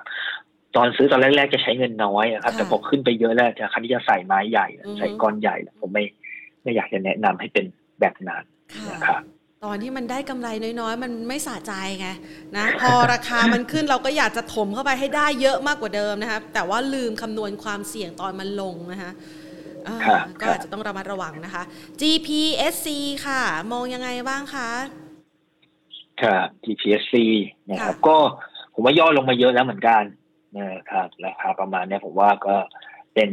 [0.76, 4.66] ตอนซื้อตอนแรกๆจะใช้เงินน้อยนะครับ แต่พอขึ้นไปเยอะแล้วจะคันที่จะใส่ไม้ใหญ่
[4.98, 6.04] ใส่ก้อนใหญ่ผมไม่
[6.62, 7.64] ไม่อยากจะแนะนำให้เป็น
[8.00, 8.42] แบบนั้น
[8.90, 9.22] นะครับ
[9.64, 10.48] ตอนที่มันได้กำไร
[10.80, 12.08] น้อยๆ มันไม่สะใจไง
[12.56, 19.10] นะพอราคามันขึ้นเราก็อยากจะถมเข้าไปให้ได้เยอะมากกว่าเดิมนะคะแต่ว่าลืมคำนวณความเสี่ยงตอนมันลงนะคะ
[20.40, 21.62] ก็อาจจะต้องระมัดระวังนะคะ
[22.00, 22.86] GPSC
[23.26, 23.42] ค่ะ
[23.72, 24.70] มองยังไงบ้างคะ
[26.22, 27.14] ครับ GPSC
[27.70, 28.16] นะครับก็
[28.74, 30.02] ผมว่าย่อลงมาเยอะแล้วเหมือนกัน
[30.56, 32.56] นะครับราคาประมาณนี้ผมว่าก็
[33.14, 33.28] เป็น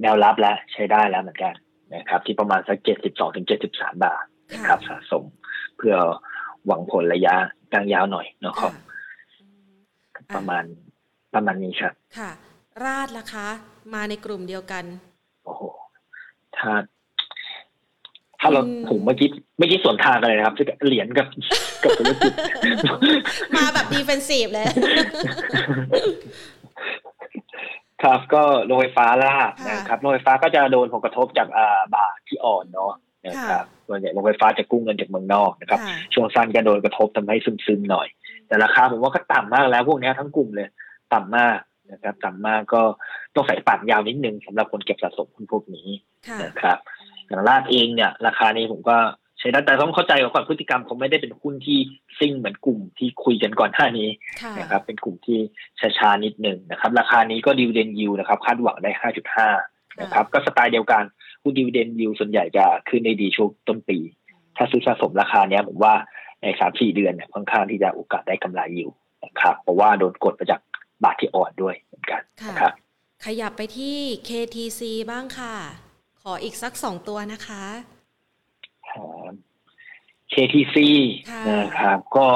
[0.00, 1.54] แนวรับแล้วใช้ได้แล้วเหมือนกัน
[1.94, 5.24] นะครับที่ประมาณสักเจ็ดสิบสองถึงเจ็ดสิบสามบาทนะครับสะสม
[5.76, 5.94] เพื่อ
[6.66, 7.34] หวังผลระยะ
[7.72, 8.72] กลางยาวหน่อยนะครับ
[10.36, 10.64] ประมาณ
[11.34, 12.30] ประมาณนี้ครับค่ะ
[12.84, 13.48] ราดล่ะคะ
[13.94, 14.84] มาในกลุ่มเดียวกัน
[15.44, 15.62] โอ้โห
[16.58, 16.72] ถ้า
[18.40, 19.28] ถ้าเราผมเมื่อกี้
[19.58, 20.54] เมื่อกี้ส่วนทางอะไรนะครับ
[20.86, 21.26] เหรียญกับ
[21.82, 22.32] กับธุรกิจ
[23.56, 24.66] มาแบบดีเฟนซีฟเลย
[28.02, 29.34] ครับก็โรงไฟฟ้าล่า
[29.68, 32.92] นะครับโรงไฟฟ้าก็จะโดนผลกระทบจากอ่าบาทที่อ่อนเนาะ
[33.26, 35.80] นะครับส่วนใหญ่โรงไฟฟ้าจะกู้เงินจากเมืองนอกนะครับ
[36.14, 37.36] ช่วงสั้นก็โดนกระทบทำให้
[37.66, 38.06] ซึมๆหน่อย
[38.46, 40.68] แต่ราคาผมว่าก็ต่ำมากแล้วพวกนี้ทั้งกลุ่มเลย
[41.14, 41.58] ต่ำมาก
[41.92, 42.82] นะครับต่ำมากก็
[43.34, 45.88] ต้องใส่ปากยาวนิดนึงสำหรับคนเก็บสะสมหุ้นพวกนี้
[46.44, 46.78] นะครับ
[47.26, 48.96] อย่างลาดเองเนี่ย ราคานี้ผมก็
[49.42, 51.78] ใช้ได้แต่ต้องเข้าใจก่อนพฤติกรรมเขาไม่ได้เป็นหุ้นที่
[52.18, 54.08] ซิ่งเหมือนกลุ่มที่คุยกันก่อนหน้านี้
[54.58, 55.38] นะครับ เป็นกลุ่มที่
[55.98, 59.48] ช้าๆนิดหนึ่งนะครับ ราคานี้ก็ดิวเดนยิวนะครับ คาดหวังได้ห้าจุดห้า
[60.02, 61.02] นะครับ ก็สไตล์เดียวกัน
[61.42, 63.98] หุ้นดีเวเดนยิวส่วนใหญ่จะขึ้นในดีช่วงต้นปี
[64.56, 65.94] ถ้าซื้อสะสมราคาเนี้ยผมว่า
[66.42, 68.90] ในสามสี่เดือนเนี่ยค่อนข้างที่จะโอกาสได้กำไรอยู่
[69.24, 70.60] นะครับ เพราะว่าโดนกดมาจาก
[71.04, 72.72] บาทที่อ่อนด้วยเหมือนกันนะครับ
[73.24, 73.96] ขยับไปที่
[74.28, 74.80] KTC
[75.10, 75.54] บ้างค่ะ
[76.20, 77.64] ขออีกสักสองตัวนะคะ
[80.32, 80.76] KTC
[81.50, 82.28] นะครับ ก็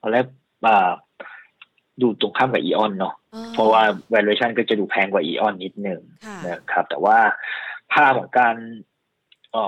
[0.00, 0.26] ตอนแรก
[2.02, 3.14] ดูตรงข้ามกับอีออนเนาะ
[3.54, 6.00] เพราะว่า valuation ก็จะดูแพงกว่าอีออนนิดนึง
[6.48, 7.18] นะครับ แต่ว่า
[7.92, 8.56] ภาพของการ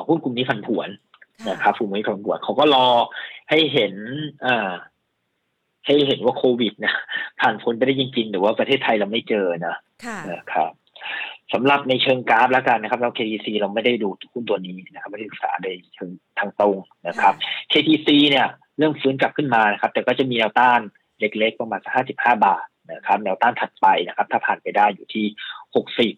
[0.09, 0.89] หุ้นกลุ่มนี้ผันผวน
[1.49, 2.87] นะครับกลุ่มนี้ผันผวนเขาก็รอ
[3.51, 3.95] ให้เห็น
[4.47, 4.73] อ่า
[5.87, 6.95] ให้เห็นว่าโควิดนะ
[7.41, 9.77] ผ่านพ้นไปได้จริงๆหรือว่าประเทศไทยเราไม่เจอนะ
[10.31, 10.73] นะครับ
[11.55, 16.77] สำหรับในเชิงกราฟแล้วกันนะครับเรา KTC เราไม่ได้ดูหุ้นตัวนี้นะครับไม่ได้ศึกษาในเชิงทางตรง
[17.09, 17.35] นะครับ
[17.73, 18.47] KTC เนี่ย
[18.79, 20.81] เรื่องฟื้นกลับขึ้นมานะครับ แต่ก็จะมีแนวต้าน
[21.21, 25.25] เล็กๆประมาณสักห้าสิบห้าบาทนะครับ แนวต้านถัดไปนะครับ ถ้าผ่านไปได้อยู่ที่
[25.77, 26.15] หกสิบ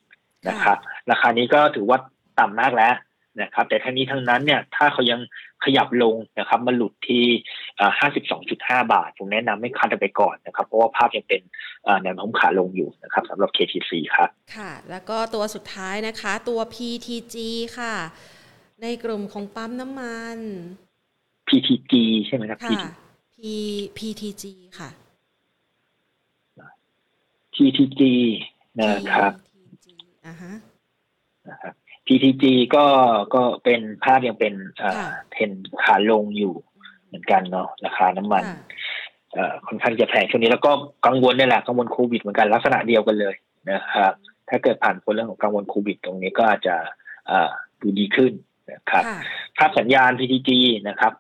[0.49, 0.79] นะครับ
[1.11, 1.99] ราคานี้ก็ถือว่า
[2.41, 2.95] ต่ำมากแล้ว
[3.43, 5.21] นะครับ แต่ทั้งนี้ทั้งนั้นเนี่ยถ้าเขายัง
[5.65, 7.25] ขยับลงนะครับมาหลุดที่
[7.99, 11.43] ห้าสิบสองจุดห้าบาท ผมแนะนำให้คัดไปก่อนนะครับ เพราะว่าภาพยังเป็น
[12.03, 17.37] แนวโน้มขาลงอยู่นะครับสำหรับ KTC ครับค่ะ แล้วก็ตัวสุดท้ายนะคะ ตัว PTG
[17.79, 17.95] ค่ะ
[18.83, 20.39] ในกลุ่มของปั๊มน้ำมัน
[21.49, 21.93] PTG
[22.27, 22.59] ใช่ไหมครับ
[23.39, 23.43] P
[23.99, 24.45] PTG
[24.79, 24.91] ค่ะ
[27.55, 28.03] PTG
[28.81, 29.33] นะครับ
[30.27, 31.75] นะครับ
[32.07, 32.45] PTG
[32.75, 32.87] ก็
[33.35, 34.55] ก็เป็นภาพยังเป็น
[35.33, 35.51] เทน
[35.83, 36.55] ขาลงอยู่
[37.07, 38.45] เหมือนกันเนาะราคาน้ำมัน
[39.67, 40.73] ค่อนข้างจะแพงช่วงนี้แล้วก็
[41.07, 43.35] กังวลนี่แหละกังวลโควิดเหมือนกันลักษณะเดียวกันเลย
[43.71, 44.13] นะครับ
[44.49, 46.77] ถ้าเกิดผ่านพ้นเรื่องของกังวลโควิด ตรงนี้ก็อาจจะ
[47.81, 48.33] ดูดีขึ้น
[48.73, 49.05] นะครับ
[49.59, 50.51] ภาพสัญญาณ PTG
[50.89, 51.13] นะครับ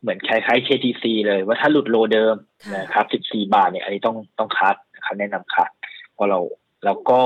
[0.00, 2.36] เหมือนคล้ายๆ KTC เลยว่าถ้าหลุดโลเดิม
[2.76, 5.70] นะครับ 14 บาทเนี่ยอันนี้ต้องต้องคัดนะครับแนะนำคัด
[6.14, 6.40] เพราะเรา
[6.84, 7.20] แล้วก็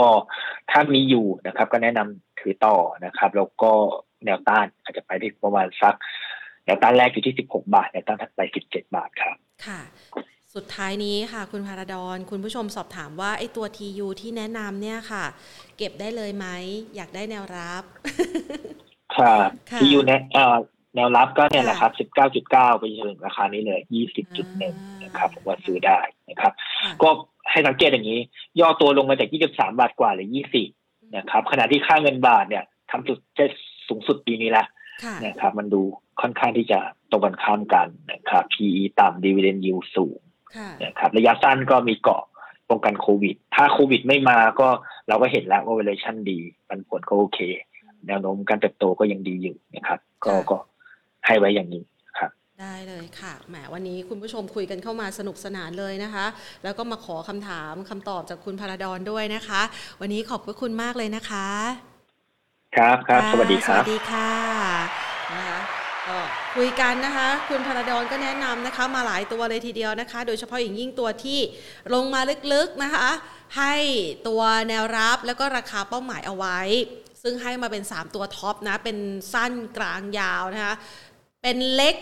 [0.71, 3.72] ถ้ามีอยู่นะครับ ก็แนะนำ ถือต่อนะครับ แล้วก็
[4.24, 5.95] แนวต้านอาจจะไปที่ประมาณสัก
[6.64, 9.36] แนวต้านแรกอยู่ที่ 16 บาทแนวต้านถัดไป 17 บาทครับ
[9.66, 9.80] ค่ะ
[10.55, 15.24] สุดท้ายนี้ค่ะ คุณพาราดอนคุณผู้ชมสอบถามว่าไอ้ตัว TU ที่แนะนำเนี่ยค่ะ
[15.76, 16.47] เก็บได้เลยไหม
[16.97, 17.82] อยากได้แนวรับ
[19.16, 19.34] ค่ะ
[19.80, 20.22] TU แนะ
[20.95, 21.93] แนวรับก็เนี่ยแหละครับ
[22.36, 23.80] 19.9 ไปจนถึงราคานี้เลย
[24.43, 25.99] 20.1 นะครับผมว่าซื้อได้
[26.30, 26.53] นะครับ
[27.03, 27.09] ก็
[27.51, 28.20] ให้สังเกตอย่างนี้
[28.61, 30.78] ย่อตัวลงมาจาก 23 บาทกว่าหรือ 20
[31.17, 33.45] นะครับขณะที่ค่าเงินบาทเนี่ยทำสุดจะ
[33.89, 34.65] สูงสุดปีนี้ละ
[35.27, 35.83] นะครับ มันดู
[36.21, 36.79] ค่อนข้างที่จะ
[37.11, 40.19] ตรงกันข้ามกันนะครับ PE ต่ำ dividend yield สูง
[40.85, 42.23] นะครับระยะสั้นก็มีเกาะ
[42.69, 44.69] ป้องกันโควิด ถ้าโควิดไม่มาก็
[45.09, 46.39] เราก็เห็นแล้วว่า valuation ดี
[46.69, 47.39] มันผลก็โอเค
[48.07, 50.59] แนวโน้มการเติบโตก็ยังดีอยู่นะครับ ก็ก็
[51.27, 51.98] ให้ไว้อย่างนี้ครับ
[52.65, 56.27] ได้เลยค่ะ แหมวันนี้คุณผู้ชมคุยกันเข้ามาสนุกสนานเลยนะคะ
[56.65, 59.61] แล้วก็มาขอคำถามคำตอบจากคุณพาราดอนด้วยนะคะ
[60.01, 61.49] วันนี้ขอบพระคุณมากเลยนะคะ
[62.77, 64.31] ครับครับ สวัสดีครับ สวัสดีค่ะ
[65.35, 65.61] นะคะ
[66.09, 66.19] ก็
[66.57, 71.39] คุยกันนะคะ คุณพาราดอนก็แนะนำนะคะ มาหลายตัวเลยทีเดียวนะคะ โดยเฉพาะอย่างยิ่งตัวที่
[71.95, 72.21] ลงมา
[72.53, 73.09] ลึกๆนะคะ
[73.59, 73.75] ให้
[74.29, 76.61] ตัวแนวรับแล้วก็ราคาเป้าหมายเอาไว้
[77.23, 78.99] ซึ่งให้มาเป็น 3 ตัวท็อปนะ เป็น
[79.33, 80.75] สั้นกลางยาวนะคะ
[81.43, 81.97] เป็นเล็ก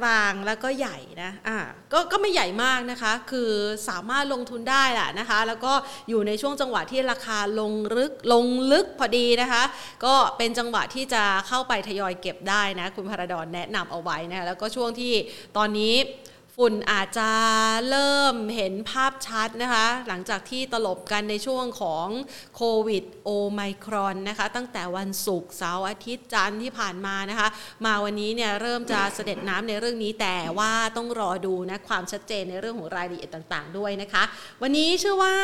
[0.00, 1.58] กลางแล้วก็ใหญ่นะอ่า
[1.92, 3.50] ก็ก็ไม่ใหญ่มากนะคะ คือ
[3.88, 5.72] สามารถลงทุนได้แหละนะคะ แล้วก็
[6.08, 9.62] อยู่ในช่วงจังหวะที่ราคาลงลึกลงลึกพอดีนะคะ
[10.04, 15.12] ก็เป็นจังหวะที่จะเข้าไปทยอยเก็บได้นะ คุณพระดอนแนะนำเอาไว้นะแล้วก็ช่วงที่
[15.56, 15.94] ตอนนี้
[16.56, 17.30] ฝุ่นอาจจะ
[17.90, 22.06] เริ่มเห็นภาพชัดนะคะ หลังจากที่ตลบกันในช่วงของ
[22.56, 27.48] โควิดโอไมครอนนะคะ ตั้งแต่วันศุกร์เสาร์อาทิตย์จันทร์ที่ผ่านมานะคะ
[27.84, 34.22] มาวันนี้เนี่ยเริ่มจะเสด็จน้ำในเรื่องนี้แต่ว่าต้องรอดูนะความชัดเจนในเรื่องของรายละเอียดต่าง ๆ ด้วยนะคะ
[34.62, 35.36] วันนี้เชื่อว่า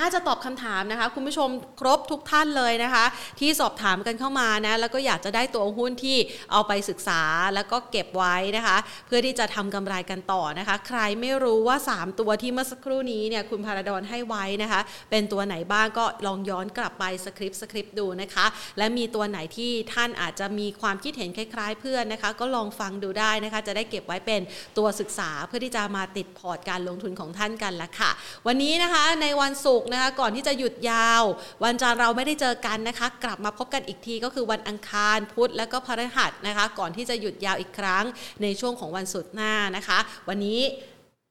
[0.00, 1.48] น่าจะตอบคำถามนะคะ คุณผู้ชม
[1.80, 3.04] ครบทุกท่านเลยนะคะ
[3.40, 6.16] ที่สอบถามกันเข้ามานะ แล้วก็อยากจะได้ตัวหุ้นที่
[6.52, 7.22] เอาไปศึกษา
[7.54, 8.76] แล้วก็เก็บไว้นะคะ
[9.06, 14.80] เพื่อที่จะทำกำไรกันต่อนะคะ ใครไม่รู้ว่า 3 ตัวที่เมื่อสักครู่นี้เนี่ยคุณพาราดอนให้ไว้นะคะ
[15.10, 18.46] เป็นตัวไหนบ้างก็ลองย้อนกลับไปสคริปต์สคริปต์ดูนะคะ
[18.78, 24.40] และมีตัวไหนที่ท่านอาจจะมีความคิดเห็นคล้ายๆ เพื่อนนะคะ ก็ลองฟังดูได้นะคะ จะได้เก็บไว้เป็น
[24.78, 28.10] ตัวศึกษาเพื่อที่จะมาติดพอร์ตการลงทุนของท่านกันละค่ะ
[28.46, 31.22] วันนี้นะคะในวันศุกร์นะคะ ก่อนที่จะหยุดยาว
[31.64, 38.04] วันจันทร์เราไม่ได้เจอกันนะคะ กลับมาพบกันอีกทีก็คือวันอังคารพุธและก็พฤหัสนะคะ ก่อนที่จะหยุดยาวอีกครั้ง
[38.42, 40.60] ในช่วงของวันศุกร์หน้านะคะ วันนี้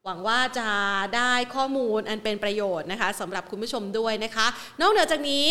[0.05, 0.70] หวังว่าจะ
[1.16, 4.47] ได้ข้อมูลอันเป็นประโยชน์นะคะสำหรับคุณผู้ชมด้วยนะคะ
[4.82, 5.47] นอกเหนือจากนี้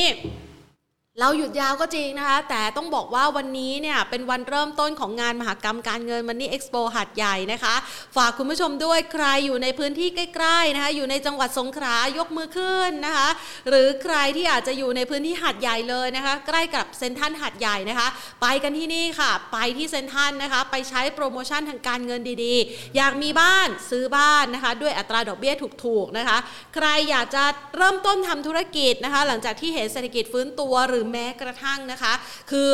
[1.21, 7.75] เราหยุดยาวก็จริงนะคะ แต่ต้องบอกว่าวันนี้เนี่ยเป็นวันเริ่มต้นของงานมหกรรมการเงิน Money Expo หาดใหญ่นะคะ
[8.17, 13.29] ฝากคุณผู้ชมด้วยใครอยู่ในพื้นที่ใกล้ๆนะคะ อยู่ในจังหวัดสงขลายกมือขึ้นนะคะ
[13.69, 18.09] หรือใครที่อาจจะอยู่ในพื้นที่หัดใหญ่เลยนะคะ ใกล้กับเซ็นทันหัดใหญ่นะคะ
[18.43, 25.55] ไปกันที่นี่ค่ะ ไปที่เซ็นทันนะคะ ไปใช้โปรโมชั่นทางการเงินดีๆ อยากมีบ้านซื้อบ้านนะคะ ด้วยอัตราดอกเบี้ย
[25.85, 26.39] ถูกๆนะคะ
[26.75, 27.45] ใครอยากจะ
[27.77, 32.13] เริ่มต้นทำธุรกิจนะคะ หลังจากที่เห็นเศรษฐกิจฟื้นตัวหรือแม้กระทั่งนะคะ
[32.51, 32.71] คือ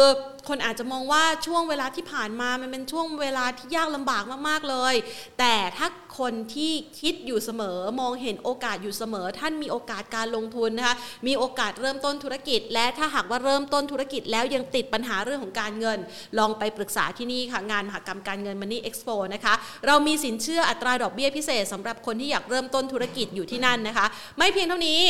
[0.48, 4.94] คนอาจจะมองว่าช่วงเวลาที่ผ่านมามันเป็นช่วงเวลาที่ยากลำบากมากๆเลย
[5.38, 5.86] แต่ถ้า
[6.18, 15.98] คนที่คิดอยู่เสมอมองเห็นโอกาสอยู่เสมอ ท่านมีโอกาสการลงทุนนะคะมีโอกาสเริ่มต้นธุรกิจ และถ้าหากว่าเริ่มต้นธุรกิจแล้วยังติดปัญหาเรื่องของการเงิน
[16.38, 19.54] ลองไปปรึกษาที่นี่ค่ะงานมหกรรมการเงินมันนี่เอ็กซ์โปนะคะ
[19.86, 24.06] เรามีสินเชื่ออัตราดอกเบี้ยพิเศษสำหรับคนที่อยากเริ่มต้นธุรกิจอยู่ที่นั่นนะคะ
[24.38, 25.02] ไม่เพียงเท่านี้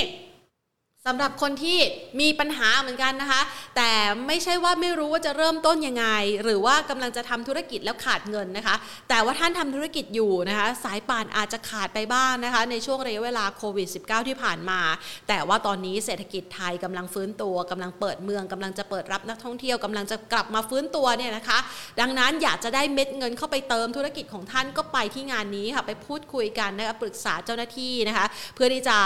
[1.09, 1.79] สำหรับคนที่
[2.21, 3.43] มีปัญหาเหมือนกันนะคะ
[3.77, 3.91] แต่
[4.27, 6.07] ไม่ใช่ว่าไม่รู้ว่าจะเริ่มต้นยังไง
[6.43, 8.77] หรือว่ากำลังจะทำธุรกิจแล้วขาดเงินนะคะ
[9.09, 14.81] แต่ว่าท่านทำธุรกิจอยู่นะคะ สายป่านอาจจะขาดไปบ้างนะคะ ในช่วงระยะเวลาโควิด -19 ที่ผ่านมา
[15.29, 21.59] แต่ว่าตอนนี้เศรษฐกิจไทยกำลังฟื้นตัวกำลังเปิดเมืองกำลังจะเปิดรับนักท่องเที่ยวกำลังจะกลับมาฟื้นตัวเนี่ยนะคะ
[22.01, 28.99] ดังนั้นอยากจะได้เม็ดเงินเข้าไปเติมธุรกิจของท่านก็ไปที่งานนี้ค่ะไปพูดคุยกันนะคะปรึกษาเจ้าหน้าที่นะคะ เพื่อที่จะ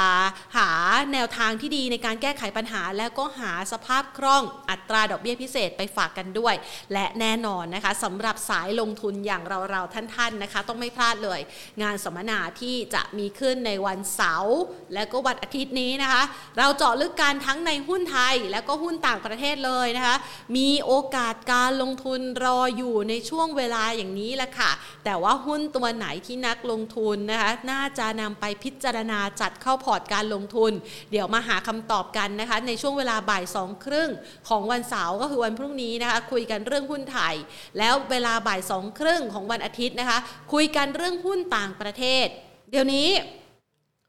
[0.57, 0.69] หา
[1.13, 6.55] แนวทางที่ดีในการแก้ไขปัญหา แล้วก็หาสภาพคล่องอัตราดอกเบี้ยพิเศษไปฝากกันด้วย
[6.93, 11.41] และแน่นอนนะคะสำหรับสายลงทุนอย่างเราๆท่านๆนะคะ ต้องไม่พลาดเลย
[11.83, 14.59] งานสัมมนาที่จะมีขึ้นในวันเสาร์
[14.95, 16.23] และก็วันอาทิตย์นี้นะคะ
[16.59, 20.17] เราเจาะลึกกันทั้งในหุ้นไทย และก็หุ้นต่างประเทศเลยนะคะ
[20.57, 24.71] มีโอกาสการลงทุนรออยู่ในช่วงเวลาอย่างนี้แหละค่ะ
[25.05, 30.73] แต่ว่าหุ้นตัวไหนที่นักลงทุนนะคะ น่าจะนำไปพิจารณาจัดเข้าพอร์ตการลงทุน
[31.11, 34.11] เดี๋ยวมาหาคำตอบกันนะคะในช่วงเวลาบ่ายสองครึ่ง
[34.49, 37.35] ของวันเสาร์ก็คือวันพรุ่งนี้นะคะคุยกันเรื่องหุ้นไทย
[37.79, 40.19] แล้วเวลาบ่ายสองครึ่งของวันอาทิตย์นะคะ
[40.53, 42.27] คุยกันเรื่องหุ้นต่างประเทศ
[42.71, 43.09] เดี๋ยวนี้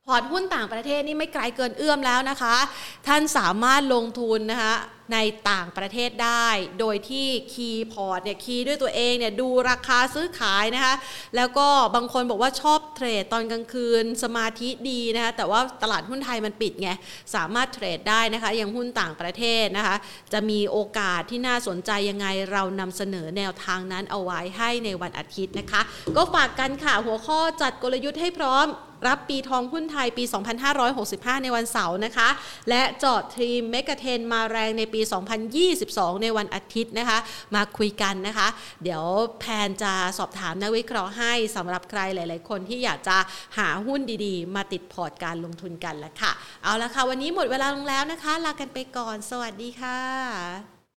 [0.09, 2.55] พอร์ตหุ้นต่างประเทศนี่ไม่ไกลเกินเอื้อมแล้วนะคะ
[3.07, 4.73] ท่านสามารถลงทุนนะคะ
[5.15, 5.19] ใน
[5.51, 6.47] ต่างประเทศได้
[6.79, 10.95] โดยที่คีย์พอร์ตเนี่ยคีย์ด้วยตัวเองเนี่ยดูราคาซื้อขายนะคะ
[11.35, 16.89] แล้วก็บางคนบอกว่าชอบเทรดตอนกลางคืนสมาธิดีนะคะแต่ว่าตลาดหุ้นไทยมันปิดไง
[17.35, 19.95] สามารถเทรดได้นะคะ ยังหุ้นต่างประเทศนะคะ
[20.33, 25.81] จะมีโอกาสที่น่าสนใจยังไงเรานำเสนอแนวทางนั้นเอาไว้ให้ในวันอาทิตย์นะคะ
[26.15, 28.67] ก็ฝากกันค่ะหัวข้อจัดกลยุทธ์ให้พร้อม
[29.07, 30.23] รับปีทองหุ้นไทยปี
[30.83, 32.29] 2565 ในวันเสาร์นะคะ
[32.69, 35.01] และเจาะ theme megatrend มาแรงในปี
[35.61, 37.17] 2022 ในวันอาทิตย์นะคะ
[37.55, 38.47] มาคุยกันนะคะ
[38.83, 39.03] เดี๋ยว
[39.39, 43.17] แพนจะสอบถามนักวิเคราะห์ให้สำหรับใครหลาย ๆ คนที่อยากจะ
[43.57, 46.31] หาหุ้นดีๆ มาติดพอร์ตการลงทุนกันแล้วค่ะ
[46.63, 50.78] เอาละค่ะ วันนี้หมดเวลาลงแล้วนะคะ ลากันไปก่อน สวัสดีค่ะ